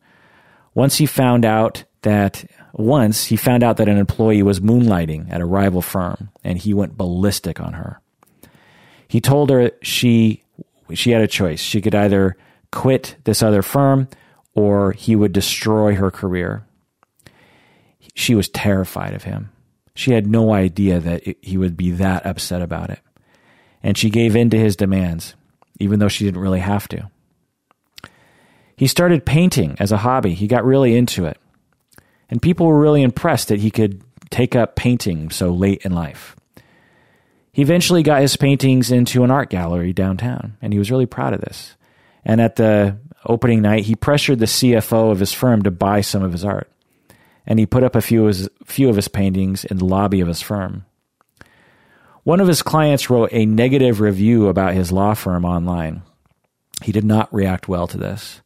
Once 0.74 0.96
he 0.96 1.06
found 1.06 1.44
out 1.44 1.84
that 2.02 2.44
once 2.72 3.26
he 3.26 3.36
found 3.36 3.62
out 3.62 3.76
that 3.76 3.88
an 3.88 3.98
employee 3.98 4.42
was 4.42 4.60
moonlighting 4.60 5.30
at 5.30 5.40
a 5.40 5.46
rival 5.46 5.82
firm, 5.82 6.30
and 6.42 6.56
he 6.56 6.72
went 6.72 6.96
ballistic 6.96 7.60
on 7.60 7.74
her. 7.74 8.00
He 9.06 9.20
told 9.20 9.50
her 9.50 9.72
she 9.82 10.44
she 10.94 11.10
had 11.10 11.20
a 11.20 11.28
choice. 11.28 11.60
She 11.60 11.80
could 11.80 11.94
either 11.94 12.36
quit 12.72 13.16
this 13.24 13.42
other 13.42 13.62
firm 13.62 14.08
or 14.54 14.92
he 14.92 15.16
would 15.16 15.32
destroy 15.32 15.94
her 15.94 16.10
career. 16.10 16.64
She 18.14 18.34
was 18.34 18.48
terrified 18.48 19.14
of 19.14 19.24
him. 19.24 19.50
She 19.94 20.12
had 20.12 20.26
no 20.26 20.52
idea 20.52 21.00
that 21.00 21.22
he 21.42 21.58
would 21.58 21.76
be 21.76 21.90
that 21.92 22.26
upset 22.26 22.62
about 22.62 22.90
it. 22.90 23.00
And 23.82 23.96
she 23.96 24.10
gave 24.10 24.36
in 24.36 24.50
to 24.50 24.58
his 24.58 24.76
demands, 24.76 25.34
even 25.78 25.98
though 25.98 26.08
she 26.08 26.24
didn't 26.24 26.40
really 26.40 26.60
have 26.60 26.88
to. 26.88 27.10
He 28.76 28.86
started 28.86 29.26
painting 29.26 29.76
as 29.78 29.92
a 29.92 29.98
hobby. 29.98 30.34
He 30.34 30.46
got 30.46 30.64
really 30.64 30.96
into 30.96 31.26
it. 31.26 31.38
And 32.28 32.40
people 32.40 32.66
were 32.66 32.80
really 32.80 33.02
impressed 33.02 33.48
that 33.48 33.60
he 33.60 33.70
could 33.70 34.02
take 34.30 34.54
up 34.54 34.76
painting 34.76 35.30
so 35.30 35.50
late 35.50 35.82
in 35.84 35.92
life. 35.92 36.36
He 37.52 37.62
eventually 37.62 38.02
got 38.02 38.22
his 38.22 38.36
paintings 38.36 38.90
into 38.90 39.24
an 39.24 39.30
art 39.30 39.50
gallery 39.50 39.92
downtown, 39.92 40.56
and 40.62 40.72
he 40.72 40.78
was 40.78 40.90
really 40.90 41.06
proud 41.06 41.34
of 41.34 41.40
this. 41.40 41.74
And 42.24 42.40
at 42.40 42.56
the 42.56 42.98
opening 43.24 43.62
night, 43.62 43.84
he 43.84 43.94
pressured 43.94 44.38
the 44.38 44.46
CFO 44.46 45.10
of 45.10 45.20
his 45.20 45.32
firm 45.32 45.62
to 45.62 45.70
buy 45.70 46.00
some 46.00 46.22
of 46.22 46.32
his 46.32 46.44
art. 46.44 46.70
And 47.46 47.58
he 47.58 47.66
put 47.66 47.82
up 47.82 47.96
a 47.96 48.02
few 48.02 48.22
of 48.22 48.28
his, 48.28 48.48
few 48.64 48.88
of 48.88 48.96
his 48.96 49.08
paintings 49.08 49.64
in 49.64 49.78
the 49.78 49.84
lobby 49.84 50.20
of 50.20 50.28
his 50.28 50.42
firm. 50.42 50.84
One 52.22 52.40
of 52.40 52.48
his 52.48 52.62
clients 52.62 53.08
wrote 53.08 53.30
a 53.32 53.46
negative 53.46 54.00
review 54.00 54.48
about 54.48 54.74
his 54.74 54.92
law 54.92 55.14
firm 55.14 55.44
online. 55.44 56.02
He 56.82 56.92
did 56.92 57.04
not 57.04 57.32
react 57.32 57.66
well 57.66 57.86
to 57.88 57.96
this. 57.96 58.40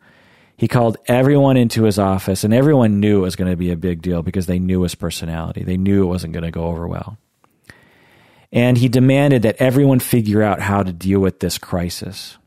He 0.57 0.69
called 0.69 0.97
everyone 1.07 1.57
into 1.57 1.83
his 1.83 1.99
office, 1.99 2.45
and 2.45 2.55
everyone 2.55 3.01
knew 3.01 3.19
it 3.19 3.23
was 3.23 3.37
going 3.37 3.51
to 3.51 3.57
be 3.57 3.73
a 3.73 3.77
big 3.77 4.03
deal 4.03 4.23
because 4.23 4.47
they 4.47 4.61
knew 4.61 4.83
his 4.83 4.95
personality. 4.95 5.65
They 5.65 5.77
knew 5.77 6.05
it 6.05 6.09
wasn't 6.09 6.33
going 6.33 6.45
to 6.45 6.53
go 6.53 6.67
over 6.67 6.87
well. 6.87 7.19
And 8.53 8.79
he 8.79 8.89
demanded 8.89 9.43
that 9.43 9.57
everyone 9.57 9.99
figure 9.99 10.43
out 10.43 10.61
how 10.61 10.85
to 10.85 10.93
deal 10.93 11.19
with 11.19 11.41
this 11.41 11.59
crisis. 11.59 12.39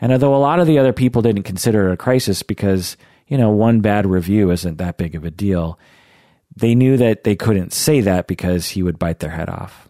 And 0.00 0.12
although 0.12 0.34
a 0.34 0.38
lot 0.38 0.60
of 0.60 0.66
the 0.66 0.78
other 0.78 0.92
people 0.92 1.22
didn't 1.22 1.42
consider 1.42 1.88
it 1.88 1.92
a 1.92 1.96
crisis 1.96 2.42
because, 2.42 2.96
you 3.26 3.36
know, 3.36 3.50
one 3.50 3.80
bad 3.80 4.06
review 4.06 4.50
isn't 4.50 4.78
that 4.78 4.96
big 4.96 5.14
of 5.14 5.24
a 5.24 5.30
deal, 5.30 5.78
they 6.56 6.74
knew 6.74 6.96
that 6.96 7.24
they 7.24 7.36
couldn't 7.36 7.72
say 7.72 8.00
that 8.00 8.26
because 8.26 8.68
he 8.68 8.82
would 8.82 8.98
bite 8.98 9.20
their 9.20 9.30
head 9.30 9.48
off. 9.48 9.88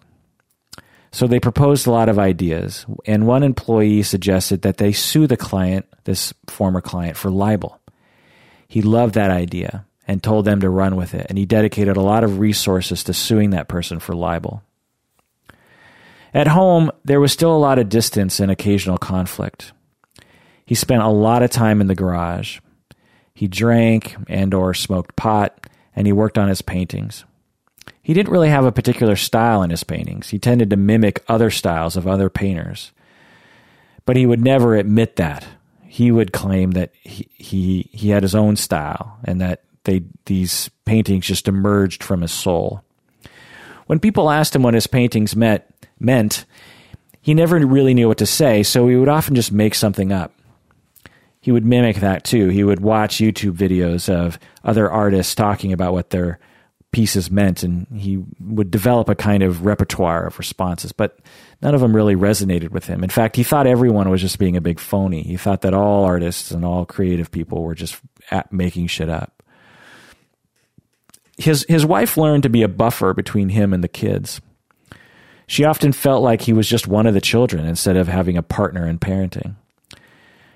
So 1.13 1.27
they 1.27 1.41
proposed 1.41 1.87
a 1.87 1.91
lot 1.91 2.09
of 2.09 2.21
ideas, 2.21 2.87
and 3.05 3.27
one 3.27 3.43
employee 3.43 4.05
suggested 4.05 4.63
that 4.63 4.77
they 4.77 4.93
sue 4.93 5.27
the 5.27 5.37
client, 5.37 5.87
this 6.05 6.33
former 6.47 6.81
client, 6.81 7.17
for 7.17 7.31
libel. 7.31 7.81
He 8.69 8.83
loved 8.83 9.15
that 9.15 9.31
idea 9.31 9.87
and 10.07 10.23
told 10.23 10.45
them 10.45 10.61
to 10.61 10.71
run 10.71 10.95
with 10.95 11.15
it, 11.15 11.27
and 11.29 11.37
he 11.37 11.47
dedicated 11.47 11.97
a 11.97 12.03
lot 12.03 12.23
of 12.23 12.39
resources 12.39 13.03
to 13.05 13.13
suing 13.13 13.51
that 13.51 13.67
person 13.67 13.99
for 13.99 14.15
libel. 14.15 14.63
At 16.33 16.47
home, 16.47 16.93
there 17.05 17.19
was 17.19 17.33
still 17.33 17.57
a 17.57 17.59
lot 17.59 17.81
of 17.81 17.89
distance 17.89 18.39
and 18.39 18.51
occasional 18.51 18.99
conflict. 18.99 19.73
He 20.71 20.77
spent 20.77 21.03
a 21.03 21.09
lot 21.09 21.43
of 21.43 21.51
time 21.51 21.81
in 21.81 21.89
the 21.89 21.97
garage. 21.97 22.61
He 23.35 23.49
drank 23.49 24.15
and 24.29 24.55
or 24.55 24.73
smoked 24.73 25.17
pot, 25.17 25.67
and 25.97 26.07
he 26.07 26.13
worked 26.13 26.39
on 26.39 26.49
his 26.49 26.63
paintings. 26.63 27.25
He 28.01 28.15
didn't 28.15 28.31
really 28.31 28.51
have 28.51 28.65
a 28.65 28.71
particular 28.71 29.17
style 29.17 29.65
in 29.65 29.71
his 29.71 29.83
paintings. 29.83 30.29
He 30.29 30.39
tended 30.39 30.71
to 30.71 30.77
mimic 30.77 31.25
other 31.27 31.51
styles 31.51 31.97
of 31.97 32.07
other 32.07 32.31
painters. 32.31 32.93
But 34.07 34.15
he 34.15 34.27
would 34.27 34.45
never 34.45 34.77
admit 34.77 35.17
that. 35.17 35.45
He 35.89 36.13
would 36.13 36.33
claim 36.33 36.71
that 36.71 36.93
he, 37.01 37.29
he, 37.35 37.91
he 37.91 38.11
had 38.11 38.23
his 38.23 38.37
own 38.37 38.55
style 38.55 39.19
and 39.25 39.41
that 39.41 39.65
they, 39.83 40.05
these 40.27 40.71
paintings 40.85 41.27
just 41.27 41.49
emerged 41.49 42.05
from 42.05 42.21
his 42.21 42.31
soul. 42.31 42.85
When 43.89 43.99
people 43.99 44.31
asked 44.31 44.55
him 44.55 44.63
what 44.63 44.75
his 44.75 44.87
paintings 44.87 45.35
meant, 45.35 45.65
meant, 45.99 46.45
he 47.21 47.35
never 47.35 47.59
really 47.59 47.93
knew 47.93 48.07
what 48.07 48.19
to 48.19 48.25
say, 48.27 48.63
so 48.63 48.87
he 48.87 48.95
would 48.95 49.09
often 49.09 49.35
just 49.35 49.51
make 49.51 49.75
something 49.75 50.13
up 50.13 50.33
he 51.41 51.53
would 51.53 51.65
mimic 51.65 51.97
that 51.97 52.25
too. 52.25 52.49
He 52.49 52.65
would 52.65 52.81
watch 52.81 53.17
YouTube 53.17 53.57
videos 53.57 54.13
of 54.13 54.39
other 54.63 54.91
artists 54.91 55.35
talking 55.35 55.73
about 55.73 55.93
what 55.93 56.11
their 56.11 56.39
pieces 56.93 57.31
meant, 57.31 57.63
and 57.63 57.87
he 57.97 58.23
would 58.41 58.71
develop 58.71 59.09
a 59.09 59.15
kind 59.15 59.43
of 59.43 59.65
repertoire 59.65 60.27
of 60.27 60.39
responses, 60.39 60.93
but 60.93 61.19
none 61.63 61.75
of 61.75 61.81
them 61.81 61.95
really 61.95 62.17
resonated 62.17 62.71
with 62.71 62.87
him. 62.87 63.05
In 63.05 63.11
fact, 63.11 63.37
he 63.37 63.45
thought 63.45 63.67
everyone 63.67 64.11
was 64.11 64.21
just 64.21 64.39
being 64.39 64.57
a 64.57 64.61
big 64.61 64.81
phony. 64.81 65.23
He 65.23 65.37
thought 65.37 65.61
that 65.63 65.75
all 65.75 66.05
artists 66.05 66.51
and 66.51 66.65
all 66.65 66.85
creative 66.85 67.31
people 67.31 67.63
were 67.63 67.77
just 67.77 68.01
making 68.51 68.89
shit 68.89 69.09
up. 69.09 69.43
His, 71.39 71.65
his 71.69 71.87
wife 71.87 72.17
learned 72.17 72.43
to 72.43 72.51
be 72.51 72.63
a 72.63 72.69
buffer 72.69 73.15
between 73.15 73.51
him 73.51 73.73
and 73.73 73.83
the 73.83 73.89
kids. 73.89 74.41
She 75.47 75.65
often 75.65 75.93
felt 75.93 76.23
like 76.23 76.43
he 76.43 76.53
was 76.53 76.69
just 76.69 76.87
one 76.87 77.07
of 77.07 77.15
the 77.15 77.21
children 77.21 77.65
instead 77.65 77.97
of 77.97 78.09
having 78.09 78.37
a 78.37 78.43
partner 78.43 78.87
in 78.87 78.99
parenting. 78.99 79.57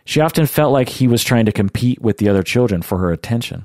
She 0.05 0.21
often 0.21 0.47
felt 0.47 0.73
like 0.73 0.88
he 0.88 1.09
was 1.09 1.25
trying 1.25 1.47
to 1.47 1.53
compete 1.53 2.01
with 2.01 2.19
the 2.19 2.29
other 2.29 2.43
children 2.43 2.83
for 2.83 2.99
her 2.99 3.11
attention. 3.11 3.64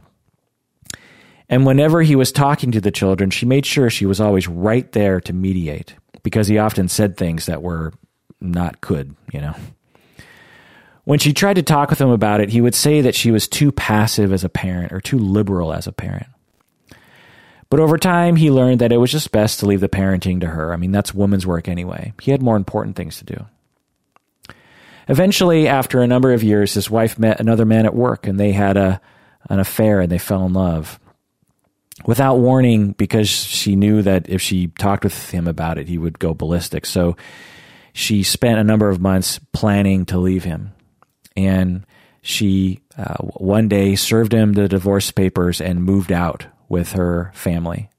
And 1.50 1.66
whenever 1.66 2.02
he 2.02 2.16
was 2.16 2.32
talking 2.32 2.72
to 2.72 2.82
the 2.82 2.92
children, 2.92 3.32
she 3.32 3.46
made 3.46 3.66
sure 3.66 3.90
she 3.90 4.06
was 4.06 4.22
always 4.22 4.48
right 4.48 4.90
there 4.92 5.20
to 5.22 5.34
mediate 5.34 5.96
because 6.24 6.48
he 6.48 6.58
often 6.58 6.88
said 6.88 7.18
things 7.18 7.48
that 7.48 7.64
were 7.64 7.92
not 8.40 8.80
good, 8.82 9.16
you 9.34 9.42
know. 9.42 9.56
When 11.06 11.18
she 11.18 11.34
tried 11.34 11.56
to 11.56 11.64
talk 11.64 11.90
with 11.90 12.00
him 12.00 12.10
about 12.10 12.40
it, 12.40 12.50
he 12.50 12.62
would 12.62 12.76
say 12.76 13.02
that 13.02 13.16
she 13.16 13.32
was 13.32 13.48
too 13.48 13.72
passive 13.72 14.32
as 14.32 14.44
a 14.44 14.50
parent 14.50 14.92
or 14.92 15.02
too 15.02 15.18
liberal 15.18 15.74
as 15.74 15.88
a 15.88 15.92
parent. 15.92 16.28
But 17.72 17.80
over 17.80 17.98
time, 17.98 18.36
he 18.36 18.52
learned 18.52 18.80
that 18.82 18.92
it 18.92 18.98
was 18.98 19.12
just 19.12 19.32
best 19.32 19.60
to 19.60 19.66
leave 19.66 19.80
the 19.80 19.90
parenting 19.90 20.42
to 20.42 20.48
her. 20.48 20.72
I 20.72 20.78
mean, 20.78 20.92
that's 20.92 21.14
woman's 21.14 21.48
work 21.48 21.68
anyway. 21.68 22.14
He 22.22 22.32
had 22.32 22.44
more 22.44 22.56
important 22.56 22.96
things 22.96 23.18
to 23.18 23.26
do. 23.26 23.46
Eventually, 25.10 25.68
after 25.68 26.02
a 26.02 26.08
number 26.08 26.34
of 26.34 26.44
years, 26.44 26.76
his 26.76 26.90
wife 26.90 27.18
met 27.18 27.40
another 27.40 27.66
man 27.66 27.88
at 27.88 27.96
work 27.96 28.28
and 28.28 28.40
they 28.40 28.52
had 28.52 28.78
a, 28.78 29.02
an 29.50 29.60
affair 29.60 30.02
and 30.02 30.12
they 30.12 30.20
fell 30.20 30.46
in 30.46 30.54
love. 30.54 31.00
Without 32.06 32.36
warning, 32.36 32.92
because 32.92 33.28
she 33.28 33.76
knew 33.76 34.04
that 34.04 34.30
if 34.30 34.40
she 34.40 34.68
talked 34.68 35.04
with 35.04 35.32
him 35.32 35.48
about 35.48 35.80
it, 35.80 35.88
he 35.88 35.98
would 35.98 36.20
go 36.20 36.36
ballistic. 36.36 36.86
So 36.86 37.18
she 37.92 38.22
spent 38.22 38.60
a 38.60 38.64
number 38.64 38.88
of 38.88 39.02
months 39.02 39.40
planning 39.52 40.06
to 40.06 40.20
leave 40.20 40.44
him. 40.44 40.74
And 41.36 41.88
she 42.22 42.82
uh, 42.96 43.16
one 43.18 43.68
day 43.68 43.96
served 43.96 44.32
him 44.32 44.54
the 44.54 44.68
divorce 44.68 45.10
papers 45.10 45.60
and 45.60 45.84
moved 45.84 46.12
out 46.12 46.46
with 46.70 46.92
her 46.92 47.32
family. 47.34 47.90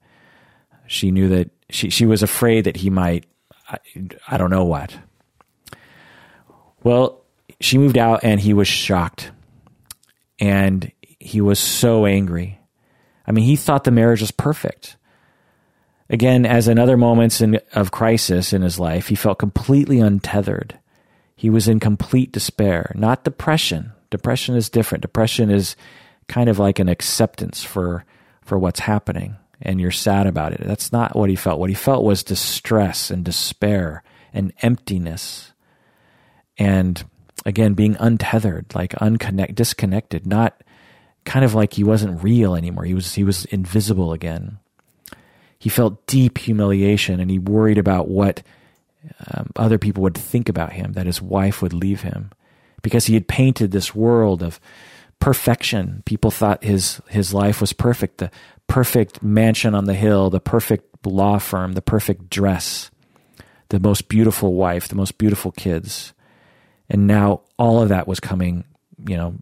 She 0.87 1.11
knew 1.11 1.27
that 1.27 1.51
she, 1.69 1.89
she 1.89 2.05
was 2.05 2.23
afraid 2.23 2.63
that 2.63 2.77
he 2.77 2.89
might, 2.89 3.25
I, 3.69 3.79
I 4.29 4.37
don't 4.37 4.49
know 4.49 4.65
what. 4.65 4.97
Well, 6.83 7.21
she 7.59 7.77
moved 7.77 7.97
out 7.97 8.23
and 8.23 8.39
he 8.39 8.53
was 8.53 8.67
shocked. 8.67 9.31
And 10.39 10.91
he 11.19 11.41
was 11.41 11.59
so 11.59 12.05
angry. 12.05 12.59
I 13.27 13.31
mean, 13.31 13.45
he 13.45 13.55
thought 13.55 13.83
the 13.83 13.91
marriage 13.91 14.21
was 14.21 14.31
perfect. 14.31 14.97
Again, 16.09 16.45
as 16.45 16.67
in 16.67 16.79
other 16.79 16.97
moments 16.97 17.39
in, 17.41 17.59
of 17.73 17.91
crisis 17.91 18.51
in 18.51 18.63
his 18.63 18.79
life, 18.79 19.07
he 19.07 19.15
felt 19.15 19.39
completely 19.39 19.99
untethered. 19.99 20.79
He 21.35 21.49
was 21.49 21.67
in 21.67 21.79
complete 21.79 22.31
despair, 22.31 22.91
not 22.95 23.23
depression. 23.23 23.93
Depression 24.09 24.55
is 24.55 24.69
different. 24.69 25.03
Depression 25.03 25.49
is 25.49 25.75
kind 26.27 26.49
of 26.49 26.59
like 26.59 26.79
an 26.79 26.89
acceptance 26.89 27.63
for 27.63 28.05
for 28.41 28.57
what's 28.57 28.81
happening 28.81 29.37
and 29.61 29.79
you're 29.79 29.91
sad 29.91 30.27
about 30.27 30.53
it. 30.53 30.61
That's 30.65 30.91
not 30.91 31.15
what 31.15 31.29
he 31.29 31.35
felt. 31.35 31.59
What 31.59 31.69
he 31.69 31.75
felt 31.75 32.03
was 32.03 32.23
distress 32.23 33.11
and 33.11 33.23
despair 33.23 34.03
and 34.33 34.53
emptiness. 34.61 35.50
And 36.61 37.03
again, 37.43 37.73
being 37.73 37.97
untethered, 37.99 38.67
like 38.75 38.91
unconnect, 38.93 39.55
disconnected, 39.55 40.27
not 40.27 40.61
kind 41.25 41.43
of 41.43 41.55
like 41.55 41.73
he 41.73 41.83
wasn't 41.83 42.21
real 42.21 42.55
anymore. 42.55 42.83
He 42.83 42.93
was, 42.93 43.15
he 43.15 43.23
was 43.23 43.45
invisible 43.45 44.13
again. 44.13 44.59
He 45.57 45.69
felt 45.69 46.05
deep 46.05 46.37
humiliation 46.37 47.19
and 47.19 47.31
he 47.31 47.39
worried 47.39 47.79
about 47.79 48.09
what 48.09 48.43
um, 49.33 49.49
other 49.55 49.79
people 49.79 50.03
would 50.03 50.15
think 50.15 50.49
about 50.49 50.73
him, 50.73 50.93
that 50.93 51.07
his 51.07 51.19
wife 51.19 51.63
would 51.63 51.73
leave 51.73 52.01
him 52.01 52.29
because 52.83 53.07
he 53.07 53.15
had 53.15 53.27
painted 53.27 53.71
this 53.71 53.95
world 53.95 54.43
of 54.43 54.59
perfection. 55.19 56.03
People 56.05 56.29
thought 56.29 56.63
his 56.63 57.01
his 57.09 57.33
life 57.33 57.59
was 57.59 57.73
perfect, 57.73 58.19
the 58.19 58.29
perfect 58.67 59.23
mansion 59.23 59.73
on 59.73 59.85
the 59.85 59.95
hill, 59.95 60.29
the 60.29 60.39
perfect 60.39 61.07
law 61.07 61.39
firm, 61.39 61.73
the 61.73 61.81
perfect 61.81 62.29
dress, 62.29 62.91
the 63.69 63.79
most 63.79 64.07
beautiful 64.07 64.53
wife, 64.53 64.87
the 64.87 64.95
most 64.95 65.17
beautiful 65.17 65.51
kids. 65.51 66.13
And 66.91 67.07
now 67.07 67.41
all 67.57 67.81
of 67.81 67.89
that 67.89 68.05
was 68.05 68.19
coming, 68.19 68.65
you 69.07 69.15
know, 69.15 69.35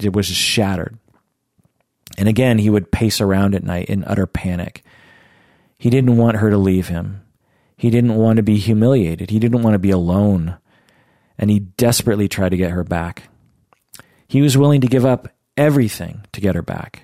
it 0.00 0.14
was 0.14 0.28
just 0.28 0.40
shattered. 0.40 0.98
And 2.16 2.28
again, 2.28 2.56
he 2.56 2.70
would 2.70 2.90
pace 2.90 3.20
around 3.20 3.54
at 3.54 3.62
night 3.62 3.90
in 3.90 4.04
utter 4.04 4.26
panic. 4.26 4.82
He 5.78 5.90
didn't 5.90 6.16
want 6.16 6.38
her 6.38 6.48
to 6.48 6.56
leave 6.56 6.88
him. 6.88 7.20
He 7.76 7.90
didn't 7.90 8.14
want 8.14 8.38
to 8.38 8.42
be 8.42 8.56
humiliated. 8.56 9.28
He 9.28 9.38
didn't 9.38 9.62
want 9.62 9.74
to 9.74 9.78
be 9.78 9.90
alone. 9.90 10.56
And 11.36 11.50
he 11.50 11.58
desperately 11.58 12.26
tried 12.26 12.50
to 12.50 12.56
get 12.56 12.70
her 12.70 12.84
back. 12.84 13.24
He 14.26 14.40
was 14.40 14.56
willing 14.56 14.80
to 14.80 14.86
give 14.86 15.04
up 15.04 15.28
everything 15.58 16.24
to 16.32 16.40
get 16.40 16.54
her 16.54 16.62
back. 16.62 17.02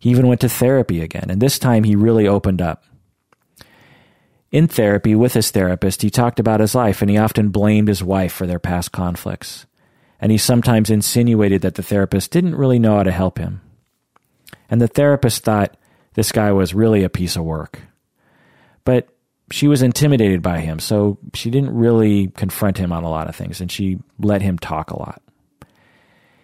He 0.00 0.10
even 0.10 0.26
went 0.26 0.40
to 0.40 0.48
therapy 0.48 1.00
again, 1.00 1.26
and 1.28 1.40
this 1.40 1.60
time 1.60 1.84
he 1.84 1.94
really 1.94 2.26
opened 2.26 2.60
up. 2.60 2.84
In 4.50 4.66
therapy 4.66 5.14
with 5.14 5.34
his 5.34 5.50
therapist, 5.50 6.02
he 6.02 6.10
talked 6.10 6.40
about 6.40 6.60
his 6.60 6.74
life 6.74 7.02
and 7.02 7.10
he 7.10 7.16
often 7.16 7.50
blamed 7.50 7.88
his 7.88 8.02
wife 8.02 8.32
for 8.32 8.46
their 8.46 8.58
past 8.58 8.90
conflicts. 8.90 9.66
And 10.20 10.32
he 10.32 10.38
sometimes 10.38 10.90
insinuated 10.90 11.62
that 11.62 11.76
the 11.76 11.82
therapist 11.82 12.30
didn't 12.30 12.56
really 12.56 12.78
know 12.78 12.96
how 12.96 13.04
to 13.04 13.12
help 13.12 13.38
him. 13.38 13.60
And 14.68 14.80
the 14.80 14.88
therapist 14.88 15.44
thought 15.44 15.76
this 16.14 16.32
guy 16.32 16.52
was 16.52 16.74
really 16.74 17.04
a 17.04 17.08
piece 17.08 17.36
of 17.36 17.44
work. 17.44 17.80
But 18.84 19.08
she 19.50 19.66
was 19.66 19.82
intimidated 19.82 20.42
by 20.42 20.60
him, 20.60 20.78
so 20.78 21.18
she 21.34 21.50
didn't 21.50 21.74
really 21.74 22.28
confront 22.28 22.78
him 22.78 22.92
on 22.92 23.04
a 23.04 23.10
lot 23.10 23.28
of 23.28 23.34
things, 23.34 23.60
and 23.60 23.70
she 23.70 23.98
let 24.18 24.42
him 24.42 24.58
talk 24.58 24.90
a 24.90 24.98
lot. 24.98 25.22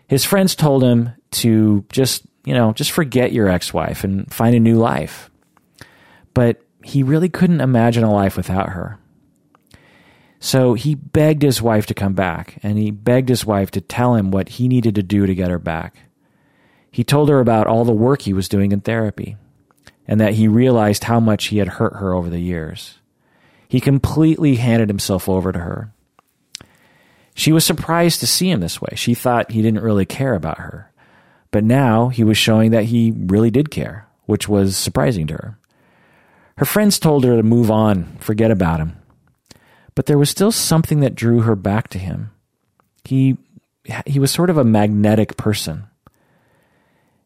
His 0.08 0.24
friends 0.24 0.54
told 0.54 0.82
him 0.82 1.10
to 1.32 1.84
just, 1.90 2.26
you 2.44 2.54
know, 2.54 2.72
just 2.72 2.90
forget 2.90 3.32
your 3.32 3.48
ex 3.48 3.72
wife 3.72 4.04
and 4.04 4.32
find 4.32 4.54
a 4.54 4.60
new 4.60 4.76
life. 4.76 5.30
But 6.34 6.60
he 6.86 7.02
really 7.02 7.28
couldn't 7.28 7.60
imagine 7.60 8.04
a 8.04 8.12
life 8.12 8.36
without 8.36 8.70
her. 8.70 8.98
So 10.38 10.74
he 10.74 10.94
begged 10.94 11.42
his 11.42 11.60
wife 11.60 11.86
to 11.86 11.94
come 11.94 12.14
back, 12.14 12.58
and 12.62 12.78
he 12.78 12.92
begged 12.92 13.28
his 13.28 13.44
wife 13.44 13.72
to 13.72 13.80
tell 13.80 14.14
him 14.14 14.30
what 14.30 14.50
he 14.50 14.68
needed 14.68 14.94
to 14.94 15.02
do 15.02 15.26
to 15.26 15.34
get 15.34 15.50
her 15.50 15.58
back. 15.58 15.96
He 16.92 17.02
told 17.02 17.28
her 17.28 17.40
about 17.40 17.66
all 17.66 17.84
the 17.84 17.92
work 17.92 18.22
he 18.22 18.32
was 18.32 18.48
doing 18.48 18.70
in 18.70 18.82
therapy, 18.82 19.36
and 20.06 20.20
that 20.20 20.34
he 20.34 20.46
realized 20.46 21.04
how 21.04 21.18
much 21.18 21.46
he 21.46 21.58
had 21.58 21.66
hurt 21.66 21.96
her 21.96 22.14
over 22.14 22.30
the 22.30 22.38
years. 22.38 22.98
He 23.66 23.80
completely 23.80 24.54
handed 24.54 24.88
himself 24.88 25.28
over 25.28 25.50
to 25.50 25.58
her. 25.58 25.92
She 27.34 27.50
was 27.50 27.64
surprised 27.64 28.20
to 28.20 28.28
see 28.28 28.48
him 28.48 28.60
this 28.60 28.80
way. 28.80 28.92
She 28.94 29.14
thought 29.14 29.50
he 29.50 29.60
didn't 29.60 29.82
really 29.82 30.06
care 30.06 30.34
about 30.34 30.58
her. 30.58 30.92
But 31.50 31.64
now 31.64 32.08
he 32.10 32.22
was 32.22 32.38
showing 32.38 32.70
that 32.70 32.84
he 32.84 33.12
really 33.12 33.50
did 33.50 33.72
care, 33.72 34.06
which 34.26 34.48
was 34.48 34.76
surprising 34.76 35.26
to 35.26 35.34
her. 35.34 35.58
Her 36.58 36.64
friends 36.64 36.98
told 36.98 37.24
her 37.24 37.36
to 37.36 37.42
move 37.42 37.70
on, 37.70 38.16
forget 38.18 38.50
about 38.50 38.80
him. 38.80 38.96
But 39.94 40.06
there 40.06 40.18
was 40.18 40.30
still 40.30 40.52
something 40.52 41.00
that 41.00 41.14
drew 41.14 41.40
her 41.40 41.56
back 41.56 41.88
to 41.88 41.98
him. 41.98 42.30
He, 43.04 43.36
he 44.06 44.18
was 44.18 44.30
sort 44.30 44.50
of 44.50 44.58
a 44.58 44.64
magnetic 44.64 45.36
person. 45.36 45.86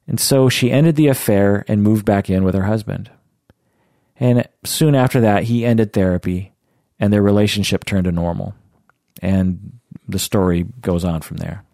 And 0.07 0.19
so 0.19 0.49
she 0.49 0.73
ended 0.73 0.97
the 0.97 1.09
affair 1.09 1.65
and 1.69 1.83
moved 1.83 2.05
back 2.05 2.29
in 2.29 2.43
with 2.43 2.55
her 2.55 2.65
husband. 2.65 3.11
And 4.19 4.47
soon 4.65 4.95
after 4.95 5.21
that, 5.21 5.45
he 5.45 5.65
ended 5.65 5.93
therapy 5.93 6.53
and 6.99 7.13
their 7.13 7.23
relationship 7.23 7.85
turned 7.85 8.05
to 8.05 8.13
normal. 8.13 8.55
And 9.23 9.79
the 10.09 10.19
story 10.19 10.67
goes 10.81 11.05
on 11.05 11.21
from 11.23 11.39
there. 11.39 11.65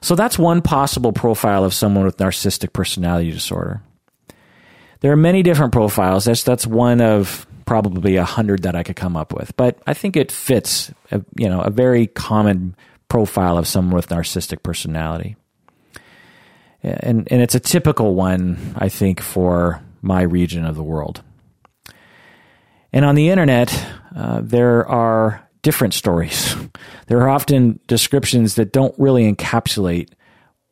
So 0.00 0.14
that's 0.14 0.38
one 0.38 0.62
possible 0.62 1.12
profile 1.12 1.64
of 1.64 1.74
someone 1.74 2.04
with 2.04 2.18
narcissistic 2.18 2.72
personality 2.72 3.32
disorder. 3.32 3.82
There 5.00 5.12
are 5.12 5.16
many 5.16 5.42
different 5.42 5.72
profiles. 5.72 6.24
That's 6.24 6.42
that's 6.42 6.66
one 6.66 7.00
of 7.00 7.46
probably 7.66 8.16
a 8.16 8.24
hundred 8.24 8.62
that 8.62 8.76
I 8.76 8.82
could 8.82 8.96
come 8.96 9.16
up 9.16 9.32
with, 9.32 9.56
but 9.56 9.78
I 9.86 9.94
think 9.94 10.16
it 10.16 10.32
fits. 10.32 10.92
A, 11.10 11.22
you 11.36 11.48
know, 11.48 11.60
a 11.60 11.70
very 11.70 12.06
common 12.06 12.76
profile 13.08 13.58
of 13.58 13.66
someone 13.66 13.94
with 13.94 14.08
narcissistic 14.08 14.62
personality, 14.62 15.36
and 16.82 17.28
and 17.30 17.42
it's 17.42 17.54
a 17.54 17.60
typical 17.60 18.14
one 18.14 18.74
I 18.76 18.88
think 18.88 19.20
for 19.20 19.82
my 20.02 20.22
region 20.22 20.64
of 20.64 20.76
the 20.76 20.82
world. 20.82 21.22
And 22.92 23.04
on 23.04 23.14
the 23.14 23.28
internet, 23.28 23.86
uh, 24.14 24.40
there 24.42 24.86
are 24.86 25.46
different 25.62 25.94
stories. 25.94 26.54
There 27.08 27.20
are 27.20 27.28
often 27.28 27.78
descriptions 27.86 28.56
that 28.56 28.72
don't 28.72 28.94
really 28.98 29.32
encapsulate 29.32 30.08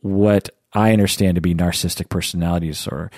what 0.01 0.49
I 0.73 0.93
understand 0.93 1.37
to 1.37 1.41
be 1.41 1.55
narcissistic 1.55 2.09
personality 2.09 2.67
disorder. 2.67 3.13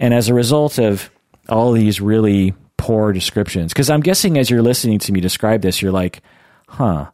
And 0.00 0.14
as 0.14 0.28
a 0.28 0.34
result 0.34 0.78
of 0.78 1.10
all 1.48 1.72
these 1.72 2.00
really 2.00 2.54
poor 2.78 3.12
descriptions, 3.12 3.72
because 3.72 3.90
I'm 3.90 4.00
guessing 4.00 4.38
as 4.38 4.50
you're 4.50 4.62
listening 4.62 4.98
to 5.00 5.12
me 5.12 5.20
describe 5.20 5.60
this, 5.60 5.82
you're 5.82 5.92
like, 5.92 6.22
huh, 6.66 7.10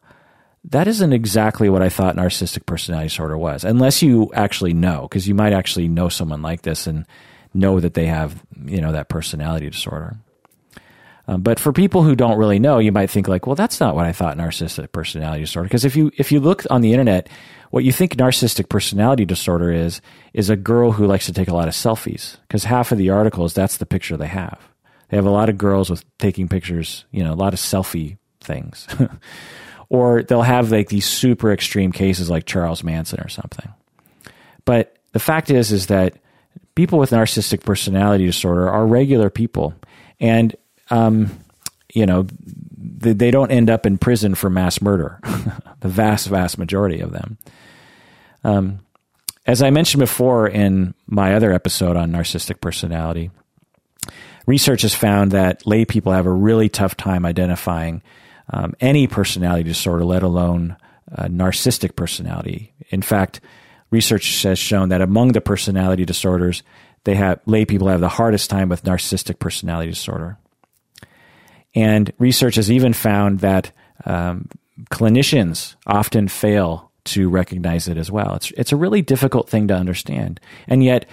that 0.69 0.87
isn't 0.87 1.13
exactly 1.13 1.69
what 1.69 1.81
I 1.81 1.89
thought 1.89 2.15
narcissistic 2.15 2.65
personality 2.65 3.09
disorder 3.09 3.37
was, 3.37 3.63
unless 3.63 4.01
you 4.01 4.31
actually 4.33 4.73
know, 4.73 5.03
because 5.03 5.27
you 5.27 5.35
might 5.35 5.53
actually 5.53 5.89
know 5.89 6.09
someone 6.09 6.41
like 6.41 6.61
this 6.61 6.87
and 6.87 7.05
know 7.53 7.79
that 7.79 7.93
they 7.93 8.05
have, 8.05 8.41
you 8.65 8.81
know, 8.81 8.93
that 8.93 9.09
personality 9.09 9.69
disorder. 9.69 10.15
Um, 11.27 11.41
but 11.41 11.59
for 11.59 11.73
people 11.73 12.03
who 12.03 12.15
don't 12.15 12.37
really 12.37 12.59
know, 12.59 12.79
you 12.79 12.91
might 12.91 13.09
think 13.09 13.27
like, 13.27 13.45
well, 13.45 13.55
that's 13.55 13.79
not 13.79 13.95
what 13.95 14.05
I 14.05 14.13
thought 14.13 14.37
narcissistic 14.37 14.91
personality 14.91 15.41
disorder. 15.41 15.67
Because 15.67 15.83
if 15.83 15.95
you 15.95 16.11
if 16.17 16.31
you 16.31 16.39
look 16.39 16.63
on 16.69 16.81
the 16.81 16.93
internet, 16.93 17.27
what 17.71 17.83
you 17.83 17.91
think 17.91 18.15
narcissistic 18.15 18.69
personality 18.69 19.25
disorder 19.25 19.71
is 19.71 20.01
is 20.33 20.49
a 20.49 20.55
girl 20.55 20.93
who 20.93 21.05
likes 21.05 21.25
to 21.25 21.33
take 21.33 21.49
a 21.49 21.53
lot 21.53 21.67
of 21.67 21.73
selfies. 21.73 22.37
Because 22.47 22.63
half 22.63 22.91
of 22.91 22.97
the 22.97 23.09
articles, 23.09 23.53
that's 23.53 23.77
the 23.77 23.85
picture 23.85 24.15
they 24.15 24.27
have. 24.27 24.59
They 25.09 25.17
have 25.17 25.25
a 25.25 25.31
lot 25.31 25.49
of 25.49 25.57
girls 25.57 25.89
with 25.89 26.05
taking 26.17 26.47
pictures, 26.47 27.05
you 27.11 27.23
know, 27.23 27.33
a 27.33 27.35
lot 27.35 27.53
of 27.53 27.59
selfie 27.59 28.17
things. 28.41 28.87
or 29.89 30.23
they'll 30.23 30.41
have 30.41 30.71
like 30.71 30.89
these 30.89 31.05
super 31.05 31.51
extreme 31.51 31.91
cases 31.91 32.29
like 32.29 32.45
Charles 32.45 32.83
Manson 32.83 33.19
or 33.19 33.29
something. 33.29 33.73
But 34.65 34.97
the 35.13 35.19
fact 35.19 35.49
is, 35.49 35.71
is 35.71 35.87
that 35.87 36.15
people 36.75 36.99
with 36.99 37.11
narcissistic 37.11 37.63
personality 37.63 38.25
disorder 38.25 38.69
are 38.69 38.85
regular 38.85 39.29
people. 39.29 39.73
And 40.19 40.55
um, 40.89 41.39
you 41.93 42.05
know, 42.05 42.27
they 42.79 43.31
don't 43.31 43.51
end 43.51 43.69
up 43.69 43.85
in 43.85 43.97
prison 43.97 44.35
for 44.35 44.49
mass 44.49 44.81
murder. 44.81 45.19
the 45.79 45.87
vast, 45.87 46.27
vast 46.27 46.57
majority 46.57 46.99
of 46.99 47.11
them. 47.11 47.37
Um, 48.43 48.79
as 49.45 49.61
I 49.61 49.69
mentioned 49.69 49.99
before 49.99 50.47
in 50.47 50.93
my 51.05 51.35
other 51.35 51.53
episode 51.53 51.95
on 51.95 52.11
narcissistic 52.11 52.59
personality, 52.59 53.31
research 54.45 54.81
has 54.81 54.93
found 54.93 55.31
that 55.31 55.65
lay 55.65 55.85
people 55.85 56.11
have 56.11 56.25
a 56.25 56.31
really 56.31 56.69
tough 56.69 56.97
time 56.97 57.25
identifying 57.25 58.01
um, 58.51 58.73
any 58.79 59.07
personality 59.07 59.63
disorder, 59.63 60.03
let 60.03 60.23
alone 60.23 60.75
narcissistic 61.11 61.95
personality. 61.95 62.73
In 62.89 63.01
fact, 63.01 63.39
research 63.89 64.43
has 64.43 64.59
shown 64.59 64.89
that 64.89 65.01
among 65.01 65.31
the 65.31 65.41
personality 65.41 66.05
disorders, 66.05 66.63
they 67.03 67.15
have 67.15 67.39
lay 67.45 67.65
people 67.65 67.87
have 67.87 68.01
the 68.01 68.09
hardest 68.09 68.49
time 68.49 68.69
with 68.69 68.83
narcissistic 68.83 69.39
personality 69.39 69.91
disorder. 69.91 70.37
And 71.77 72.11
research 72.17 72.55
has 72.55 72.71
even 72.71 72.91
found 72.91 73.41
that 73.41 73.71
um, 74.03 74.49
clinicians 74.89 75.75
often 75.85 76.27
fail 76.27 76.91
to 77.05 77.29
recognize 77.29 77.87
it 77.87 77.97
as 77.97 78.09
well. 78.09 78.33
It's 78.33 78.49
it's 78.57 78.71
a 78.71 78.75
really 78.75 79.03
difficult 79.03 79.47
thing 79.47 79.67
to 79.67 79.75
understand, 79.75 80.39
and 80.67 80.83
yet 80.83 81.07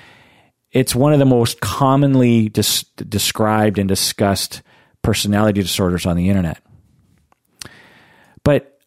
it's 0.72 0.94
one 0.94 1.12
of 1.12 1.18
the 1.18 1.26
most 1.26 1.60
commonly 1.60 2.48
dis- 2.48 2.84
described 2.96 3.78
and 3.78 3.86
discussed 3.86 4.62
personality 5.02 5.60
disorders 5.60 6.06
on 6.06 6.16
the 6.16 6.30
internet. 6.30 6.62
But 8.42 8.78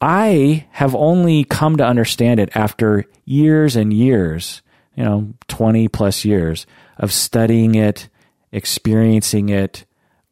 I 0.00 0.66
have 0.70 0.94
only 0.94 1.44
come 1.44 1.76
to 1.76 1.86
understand 1.86 2.40
it 2.40 2.48
after 2.54 3.04
years 3.26 3.76
and 3.76 3.92
years, 3.92 4.62
you 4.96 5.04
know, 5.04 5.34
20 5.48 5.88
plus 5.88 6.24
years 6.24 6.66
of 6.96 7.12
studying 7.12 7.74
it, 7.74 8.08
experiencing 8.52 9.50
it, 9.50 9.84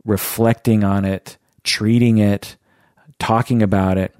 reflecting 0.04 0.84
on 0.84 1.04
it, 1.04 1.36
treating 1.64 2.18
it, 2.18 2.56
talking 3.18 3.62
about 3.62 3.98
it. 3.98 4.14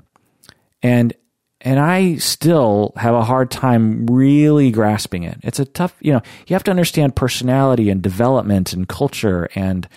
And 0.82 1.14
and 1.60 1.80
I 1.80 2.16
still 2.16 2.92
have 2.96 3.14
a 3.14 3.24
hard 3.24 3.50
time 3.50 4.06
really 4.06 4.70
grasping 4.70 5.24
it. 5.24 5.38
It's 5.42 5.58
a 5.58 5.64
tough, 5.64 5.92
you 6.00 6.12
know, 6.12 6.22
you 6.46 6.54
have 6.54 6.62
to 6.64 6.70
understand 6.70 7.16
personality 7.16 7.90
and 7.90 8.00
development 8.00 8.72
and 8.72 8.88
culture 8.88 9.48
and 9.56 9.88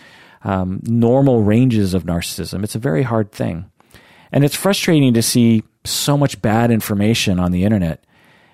um, 0.44 0.80
normal 0.84 1.44
ranges 1.44 1.94
of 1.94 2.04
narcissism. 2.04 2.64
It's 2.64 2.74
a 2.74 2.80
very 2.80 3.04
hard 3.04 3.32
thing. 3.32 3.70
And 4.32 4.44
it's 4.44 4.56
frustrating 4.56 5.14
to 5.14 5.22
see 5.22 5.64
so 5.84 6.18
much 6.18 6.42
bad 6.42 6.72
information 6.72 7.40
on 7.40 7.52
the 7.52 7.64
internet, 7.64 8.04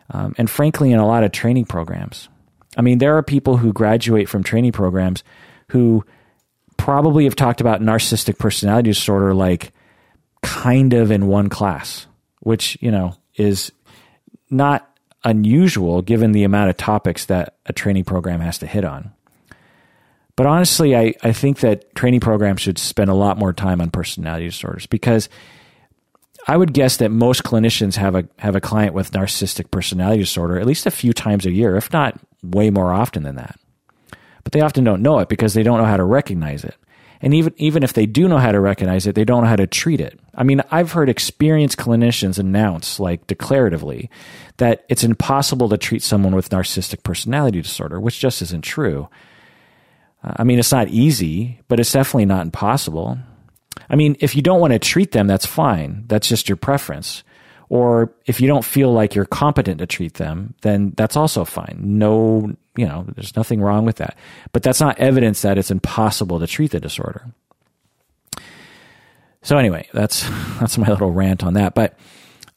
um, 0.09 0.33
and 0.37 0.49
frankly, 0.49 0.91
in 0.91 0.99
a 0.99 1.07
lot 1.07 1.23
of 1.23 1.31
training 1.31 1.65
programs. 1.65 2.29
I 2.75 2.81
mean, 2.81 2.97
there 2.97 3.17
are 3.17 3.23
people 3.23 3.57
who 3.57 3.71
graduate 3.73 4.27
from 4.27 4.43
training 4.43 4.71
programs 4.71 5.23
who 5.69 6.05
probably 6.77 7.25
have 7.25 7.35
talked 7.35 7.61
about 7.61 7.81
narcissistic 7.81 8.37
personality 8.37 8.91
disorder 8.91 9.33
like 9.33 9.71
kind 10.41 10.93
of 10.93 11.11
in 11.11 11.27
one 11.27 11.49
class, 11.49 12.07
which, 12.39 12.77
you 12.81 12.91
know, 12.91 13.15
is 13.35 13.71
not 14.49 14.89
unusual 15.23 16.01
given 16.01 16.31
the 16.31 16.43
amount 16.43 16.69
of 16.69 16.77
topics 16.77 17.25
that 17.25 17.55
a 17.65 17.73
training 17.73 18.03
program 18.03 18.39
has 18.39 18.57
to 18.59 18.67
hit 18.67 18.85
on. 18.85 19.11
But 20.35 20.45
honestly, 20.45 20.95
I, 20.95 21.15
I 21.23 21.33
think 21.33 21.59
that 21.59 21.93
training 21.95 22.19
programs 22.19 22.61
should 22.61 22.77
spend 22.77 23.09
a 23.09 23.15
lot 23.15 23.37
more 23.37 23.53
time 23.53 23.81
on 23.81 23.89
personality 23.89 24.45
disorders 24.45 24.85
because 24.85 25.29
I 26.47 26.55
would 26.55 26.73
guess 26.73 26.97
that 26.97 27.09
most 27.09 27.43
clinicians 27.43 27.95
have 27.95 28.15
a 28.15 28.25
have 28.37 28.55
a 28.55 28.61
client 28.61 28.93
with 28.93 29.11
narcissistic 29.11 29.71
personality 29.71 30.19
disorder 30.19 30.59
at 30.59 30.67
least 30.67 30.85
a 30.85 30.91
few 30.91 31.11
times 31.11 31.45
a 31.45 31.51
year, 31.51 31.75
if 31.75 31.91
not 31.91 32.19
way 32.43 32.69
more 32.69 32.93
often 32.93 33.23
than 33.23 33.35
that. 33.35 33.59
But 34.47 34.53
they 34.53 34.61
often 34.61 34.85
don't 34.85 35.01
know 35.01 35.19
it 35.19 35.27
because 35.27 35.53
they 35.53 35.61
don't 35.61 35.77
know 35.77 35.83
how 35.83 35.97
to 35.97 36.05
recognize 36.05 36.63
it. 36.63 36.75
And 37.19 37.33
even 37.33 37.53
even 37.57 37.83
if 37.83 37.91
they 37.91 38.05
do 38.05 38.29
know 38.29 38.37
how 38.37 38.53
to 38.53 38.61
recognize 38.61 39.05
it, 39.05 39.13
they 39.13 39.25
don't 39.25 39.43
know 39.43 39.49
how 39.49 39.57
to 39.57 39.67
treat 39.67 39.99
it. 39.99 40.17
I 40.35 40.43
mean, 40.43 40.61
I've 40.71 40.93
heard 40.93 41.09
experienced 41.09 41.77
clinicians 41.77 42.39
announce 42.39 42.97
like 42.97 43.27
declaratively 43.27 44.07
that 44.55 44.85
it's 44.87 45.03
impossible 45.03 45.67
to 45.67 45.77
treat 45.77 46.01
someone 46.01 46.33
with 46.33 46.49
narcissistic 46.49 47.03
personality 47.03 47.61
disorder, 47.61 47.99
which 47.99 48.21
just 48.21 48.41
isn't 48.41 48.63
true. 48.63 49.09
I 50.23 50.45
mean, 50.45 50.59
it's 50.59 50.71
not 50.71 50.87
easy, 50.87 51.59
but 51.67 51.81
it's 51.81 51.91
definitely 51.91 52.27
not 52.27 52.45
impossible. 52.45 53.17
I 53.89 53.97
mean, 53.97 54.15
if 54.21 54.33
you 54.33 54.41
don't 54.41 54.61
want 54.61 54.71
to 54.71 54.79
treat 54.79 55.11
them, 55.11 55.27
that's 55.27 55.45
fine. 55.45 56.05
That's 56.07 56.29
just 56.29 56.47
your 56.47 56.55
preference. 56.55 57.21
Or 57.69 58.13
if 58.25 58.39
you 58.39 58.47
don't 58.47 58.63
feel 58.63 58.93
like 58.93 59.13
you're 59.13 59.25
competent 59.25 59.79
to 59.79 59.85
treat 59.85 60.13
them, 60.15 60.53
then 60.61 60.93
that's 60.95 61.17
also 61.17 61.43
fine. 61.43 61.77
No, 61.81 62.55
you 62.77 62.85
know, 62.85 63.05
there's 63.15 63.35
nothing 63.35 63.61
wrong 63.61 63.85
with 63.85 63.97
that. 63.97 64.17
But 64.53 64.63
that's 64.63 64.79
not 64.79 64.99
evidence 64.99 65.41
that 65.41 65.57
it's 65.57 65.71
impossible 65.71 66.39
to 66.39 66.47
treat 66.47 66.71
the 66.71 66.79
disorder. 66.79 67.25
So 69.41 69.57
anyway, 69.57 69.87
that's 69.93 70.23
that's 70.59 70.77
my 70.77 70.87
little 70.87 71.11
rant 71.11 71.43
on 71.43 71.53
that. 71.53 71.73
But 71.75 71.97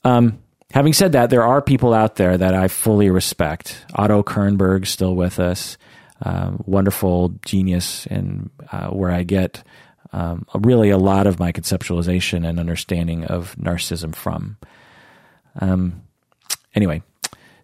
um, 0.04 0.38
having 0.72 0.92
said 0.92 1.12
that, 1.12 1.30
there 1.30 1.44
are 1.44 1.60
people 1.60 1.92
out 1.92 2.16
there 2.16 2.38
that 2.38 2.54
I 2.54 2.68
fully 2.68 3.10
respect. 3.10 3.84
Otto 3.94 4.22
Kernberg 4.22 4.86
still 4.86 5.16
with 5.16 5.40
us, 5.40 5.76
uh, 6.24 6.52
wonderful 6.66 7.30
genius, 7.44 8.06
and 8.06 8.50
uh, 8.70 8.88
where 8.88 9.10
I 9.10 9.24
get 9.24 9.62
um, 10.12 10.46
really 10.54 10.90
a 10.90 10.98
lot 10.98 11.26
of 11.26 11.38
my 11.38 11.52
conceptualization 11.52 12.48
and 12.48 12.58
understanding 12.58 13.24
of 13.24 13.56
narcissism 13.56 14.14
from. 14.14 14.56
Um, 15.58 16.02
anyway, 16.74 17.02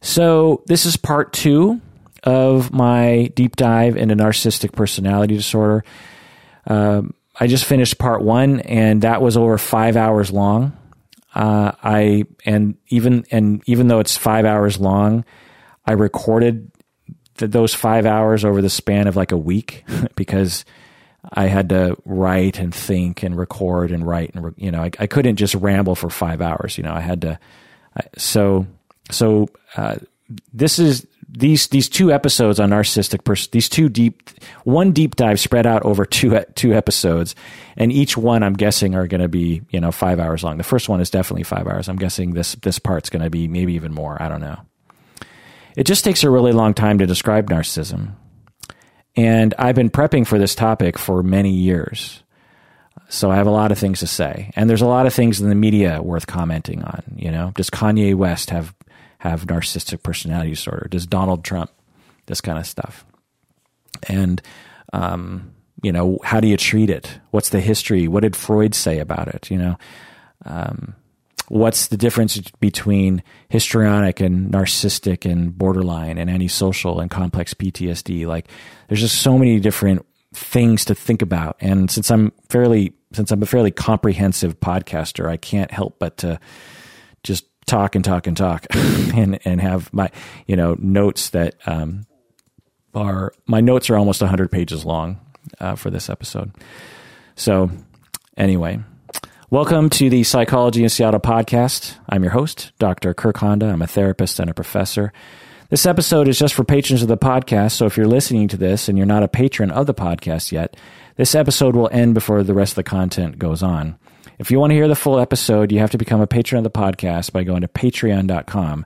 so 0.00 0.62
this 0.66 0.86
is 0.86 0.96
part 0.96 1.32
two 1.32 1.80
of 2.22 2.72
my 2.72 3.30
deep 3.34 3.56
dive 3.56 3.96
into 3.96 4.16
narcissistic 4.16 4.72
personality 4.72 5.36
disorder. 5.36 5.84
Um, 6.66 7.14
I 7.38 7.46
just 7.46 7.64
finished 7.64 7.98
part 7.98 8.22
one, 8.22 8.60
and 8.60 9.02
that 9.02 9.22
was 9.22 9.36
over 9.36 9.58
five 9.58 9.96
hours 9.96 10.32
long. 10.32 10.76
Uh, 11.34 11.72
I 11.82 12.24
and 12.46 12.76
even 12.88 13.26
and 13.30 13.62
even 13.66 13.88
though 13.88 14.00
it's 14.00 14.16
five 14.16 14.46
hours 14.46 14.80
long, 14.80 15.24
I 15.84 15.92
recorded 15.92 16.70
th- 17.36 17.50
those 17.50 17.74
five 17.74 18.06
hours 18.06 18.44
over 18.44 18.62
the 18.62 18.70
span 18.70 19.06
of 19.06 19.16
like 19.16 19.32
a 19.32 19.36
week 19.36 19.84
because 20.16 20.64
I 21.30 21.46
had 21.46 21.68
to 21.68 21.96
write 22.06 22.58
and 22.58 22.74
think 22.74 23.22
and 23.22 23.36
record 23.36 23.90
and 23.90 24.06
write 24.06 24.34
and 24.34 24.54
you 24.56 24.70
know 24.70 24.82
I, 24.82 24.90
I 24.98 25.06
couldn't 25.06 25.36
just 25.36 25.54
ramble 25.54 25.94
for 25.94 26.08
five 26.08 26.40
hours. 26.40 26.78
You 26.78 26.84
know 26.84 26.94
I 26.94 27.00
had 27.00 27.20
to. 27.22 27.38
So 28.18 28.66
so 29.10 29.48
uh, 29.76 29.96
this 30.52 30.78
is 30.78 31.06
these 31.28 31.66
these 31.68 31.88
two 31.88 32.12
episodes 32.12 32.60
on 32.60 32.70
narcissistic 32.70 33.24
person 33.24 33.48
these 33.52 33.68
two 33.68 33.88
deep 33.88 34.30
one 34.64 34.92
deep 34.92 35.16
dive 35.16 35.40
spread 35.40 35.66
out 35.66 35.82
over 35.84 36.04
two 36.04 36.40
two 36.54 36.72
episodes. 36.74 37.34
And 37.76 37.92
each 37.92 38.16
one 38.16 38.42
i'm 38.42 38.54
guessing 38.54 38.94
are 38.94 39.06
going 39.06 39.20
to 39.20 39.28
be 39.28 39.62
you 39.70 39.80
know 39.80 39.92
5 39.92 40.20
hours 40.20 40.42
long. 40.44 40.56
The 40.56 40.64
first 40.64 40.88
one 40.88 41.00
is 41.00 41.10
definitely 41.10 41.44
5 41.44 41.66
hours. 41.66 41.88
I'm 41.88 41.96
guessing 41.96 42.32
this 42.32 42.54
this 42.56 42.78
part's 42.78 43.10
going 43.10 43.22
to 43.22 43.30
be 43.30 43.48
maybe 43.48 43.74
even 43.74 43.92
more. 43.92 44.20
I 44.20 44.28
don't 44.28 44.40
know. 44.40 44.58
It 45.76 45.84
just 45.84 46.04
takes 46.04 46.24
a 46.24 46.30
really 46.30 46.52
long 46.52 46.72
time 46.72 46.98
to 46.98 47.06
describe 47.06 47.50
narcissism. 47.50 48.14
And 49.14 49.54
I've 49.58 49.74
been 49.74 49.90
prepping 49.90 50.26
for 50.26 50.38
this 50.38 50.54
topic 50.54 50.98
for 50.98 51.22
many 51.22 51.52
years. 51.52 52.22
So 53.08 53.30
I 53.30 53.36
have 53.36 53.46
a 53.46 53.50
lot 53.50 53.72
of 53.72 53.78
things 53.78 54.00
to 54.00 54.06
say. 54.06 54.50
And 54.56 54.68
there's 54.68 54.82
a 54.82 54.86
lot 54.86 55.06
of 55.06 55.14
things 55.14 55.40
in 55.40 55.48
the 55.48 55.54
media 55.54 56.02
worth 56.02 56.26
commenting 56.26 56.82
on, 56.82 57.02
you 57.16 57.30
know. 57.30 57.52
Does 57.54 57.70
Kanye 57.70 58.14
West 58.14 58.50
have 58.50 58.74
have 59.18 59.46
narcissistic 59.46 60.02
personality 60.02 60.50
disorder? 60.50 60.88
Does 60.90 61.06
Donald 61.06 61.44
Trump? 61.44 61.70
This 62.26 62.40
kind 62.40 62.58
of 62.58 62.66
stuff. 62.66 63.06
And 64.08 64.42
um, 64.92 65.52
you 65.82 65.92
know, 65.92 66.18
how 66.24 66.40
do 66.40 66.48
you 66.48 66.56
treat 66.56 66.90
it? 66.90 67.20
What's 67.30 67.50
the 67.50 67.60
history? 67.60 68.08
What 68.08 68.22
did 68.22 68.34
Freud 68.34 68.74
say 68.74 68.98
about 68.98 69.28
it? 69.28 69.50
You 69.50 69.58
know, 69.58 69.78
um, 70.44 70.94
what's 71.48 71.88
the 71.88 71.96
difference 71.96 72.38
between 72.60 73.22
histrionic 73.48 74.20
and 74.20 74.50
narcissistic 74.50 75.30
and 75.30 75.56
borderline 75.56 76.18
and 76.18 76.30
antisocial 76.30 77.00
and 77.00 77.10
complex 77.10 77.54
PTSD? 77.54 78.26
Like, 78.26 78.48
there's 78.88 79.00
just 79.00 79.22
so 79.22 79.38
many 79.38 79.60
different 79.60 80.04
things 80.34 80.84
to 80.86 80.94
think 80.94 81.22
about. 81.22 81.56
And 81.60 81.90
since 81.90 82.10
I'm 82.10 82.32
fairly, 82.48 82.92
since 83.12 83.30
I'm 83.30 83.42
a 83.42 83.46
fairly 83.46 83.70
comprehensive 83.70 84.60
podcaster, 84.60 85.28
I 85.28 85.36
can't 85.36 85.70
help 85.70 85.98
but 85.98 86.18
to 86.18 86.40
just 87.22 87.46
talk 87.66 87.94
and 87.94 88.04
talk 88.04 88.26
and 88.26 88.36
talk 88.36 88.66
and, 88.70 89.38
and 89.44 89.60
have 89.60 89.92
my, 89.92 90.10
you 90.46 90.56
know, 90.56 90.76
notes 90.78 91.30
that, 91.30 91.56
um, 91.66 92.06
are, 92.94 93.32
my 93.46 93.60
notes 93.60 93.90
are 93.90 93.96
almost 93.96 94.20
100 94.20 94.50
pages 94.50 94.84
long, 94.84 95.20
uh, 95.60 95.74
for 95.74 95.90
this 95.90 96.08
episode. 96.08 96.52
So, 97.34 97.70
anyway, 98.36 98.80
Welcome 99.48 99.90
to 99.90 100.10
the 100.10 100.24
Psychology 100.24 100.82
in 100.82 100.88
Seattle 100.88 101.20
podcast. 101.20 101.94
I'm 102.08 102.24
your 102.24 102.32
host, 102.32 102.72
Dr. 102.80 103.14
Kirk 103.14 103.36
Honda. 103.36 103.66
I'm 103.66 103.80
a 103.80 103.86
therapist 103.86 104.40
and 104.40 104.50
a 104.50 104.54
professor. 104.54 105.12
This 105.68 105.86
episode 105.86 106.26
is 106.26 106.36
just 106.36 106.52
for 106.52 106.64
patrons 106.64 107.02
of 107.02 107.06
the 107.06 107.16
podcast, 107.16 107.72
so 107.72 107.86
if 107.86 107.96
you're 107.96 108.08
listening 108.08 108.48
to 108.48 108.56
this 108.56 108.88
and 108.88 108.98
you're 108.98 109.06
not 109.06 109.22
a 109.22 109.28
patron 109.28 109.70
of 109.70 109.86
the 109.86 109.94
podcast 109.94 110.50
yet, 110.50 110.76
this 111.16 111.34
episode 111.34 111.74
will 111.76 111.88
end 111.92 112.14
before 112.14 112.42
the 112.42 112.54
rest 112.54 112.72
of 112.72 112.76
the 112.76 112.82
content 112.84 113.38
goes 113.38 113.62
on. 113.62 113.98
If 114.38 114.50
you 114.50 114.58
want 114.60 114.70
to 114.70 114.74
hear 114.74 114.88
the 114.88 114.94
full 114.94 115.18
episode, 115.18 115.72
you 115.72 115.78
have 115.78 115.90
to 115.90 115.98
become 115.98 116.20
a 116.20 116.26
patron 116.26 116.58
of 116.58 116.64
the 116.64 116.78
podcast 116.78 117.32
by 117.32 117.42
going 117.44 117.62
to 117.62 117.68
patreon.com. 117.68 118.84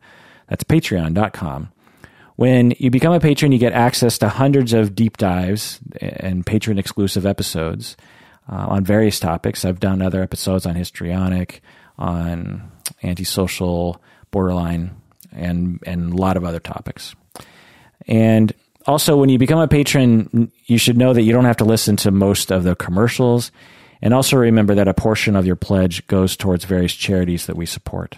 That's 0.49 0.64
patreon.com. 0.64 1.72
When 2.37 2.72
you 2.78 2.91
become 2.91 3.12
a 3.12 3.20
patron, 3.20 3.53
you 3.53 3.59
get 3.59 3.72
access 3.72 4.16
to 4.18 4.28
hundreds 4.28 4.72
of 4.72 4.95
deep 4.95 5.16
dives 5.16 5.81
and 6.01 6.47
patron 6.47 6.78
exclusive 6.78 7.26
episodes. 7.26 7.97
uh, 8.51 8.66
on 8.68 8.85
various 8.85 9.20
topics. 9.20 9.64
I've 9.64 9.81
done 9.81 10.03
other 10.03 10.22
episodes 10.22 10.66
on 10.66 10.74
histrionic, 10.74 11.62
on 11.99 12.70
antisocial, 13.03 14.03
borderline, 14.31 14.97
and 15.33 15.81
and 15.87 16.12
a 16.12 16.16
lot 16.16 16.37
of 16.37 16.45
other 16.45 16.61
topics. 16.61 17.14
And 18.07 18.53
also, 18.87 19.16
when 19.16 19.28
you 19.28 19.39
become 19.39 19.59
a 19.61 19.68
patron, 19.68 20.51
you 20.66 20.78
should 20.78 20.97
know 20.97 21.12
that 21.12 21.22
you 21.22 21.33
don't 21.33 21.45
have 21.45 21.59
to 21.59 21.64
listen 21.64 21.97
to 21.97 22.11
most 22.11 22.51
of 22.51 22.64
the 22.64 22.74
commercials. 22.74 23.53
And 24.03 24.14
also 24.14 24.37
remember 24.37 24.74
that 24.74 24.89
a 24.89 24.95
portion 24.95 25.37
of 25.37 25.47
your 25.47 25.57
pledge 25.57 26.07
goes 26.07 26.37
towards 26.37 26.64
various 26.64 26.95
charities 26.95 27.47
that 27.47 27.57
we 27.57 27.66
support. 27.66 28.16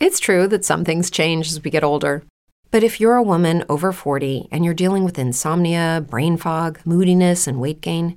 It's 0.00 0.18
true 0.20 0.48
that 0.48 0.64
some 0.64 0.84
things 0.84 1.10
change 1.10 1.48
as 1.48 1.62
we 1.62 1.70
get 1.70 1.84
older. 1.84 2.24
But 2.72 2.82
if 2.82 3.00
you're 3.00 3.14
a 3.14 3.22
woman 3.22 3.64
over 3.68 3.92
40 3.92 4.48
and 4.50 4.64
you're 4.64 4.74
dealing 4.74 5.04
with 5.04 5.18
insomnia, 5.18 6.04
brain 6.08 6.36
fog, 6.36 6.80
moodiness, 6.84 7.46
and 7.46 7.60
weight 7.60 7.80
gain, 7.80 8.16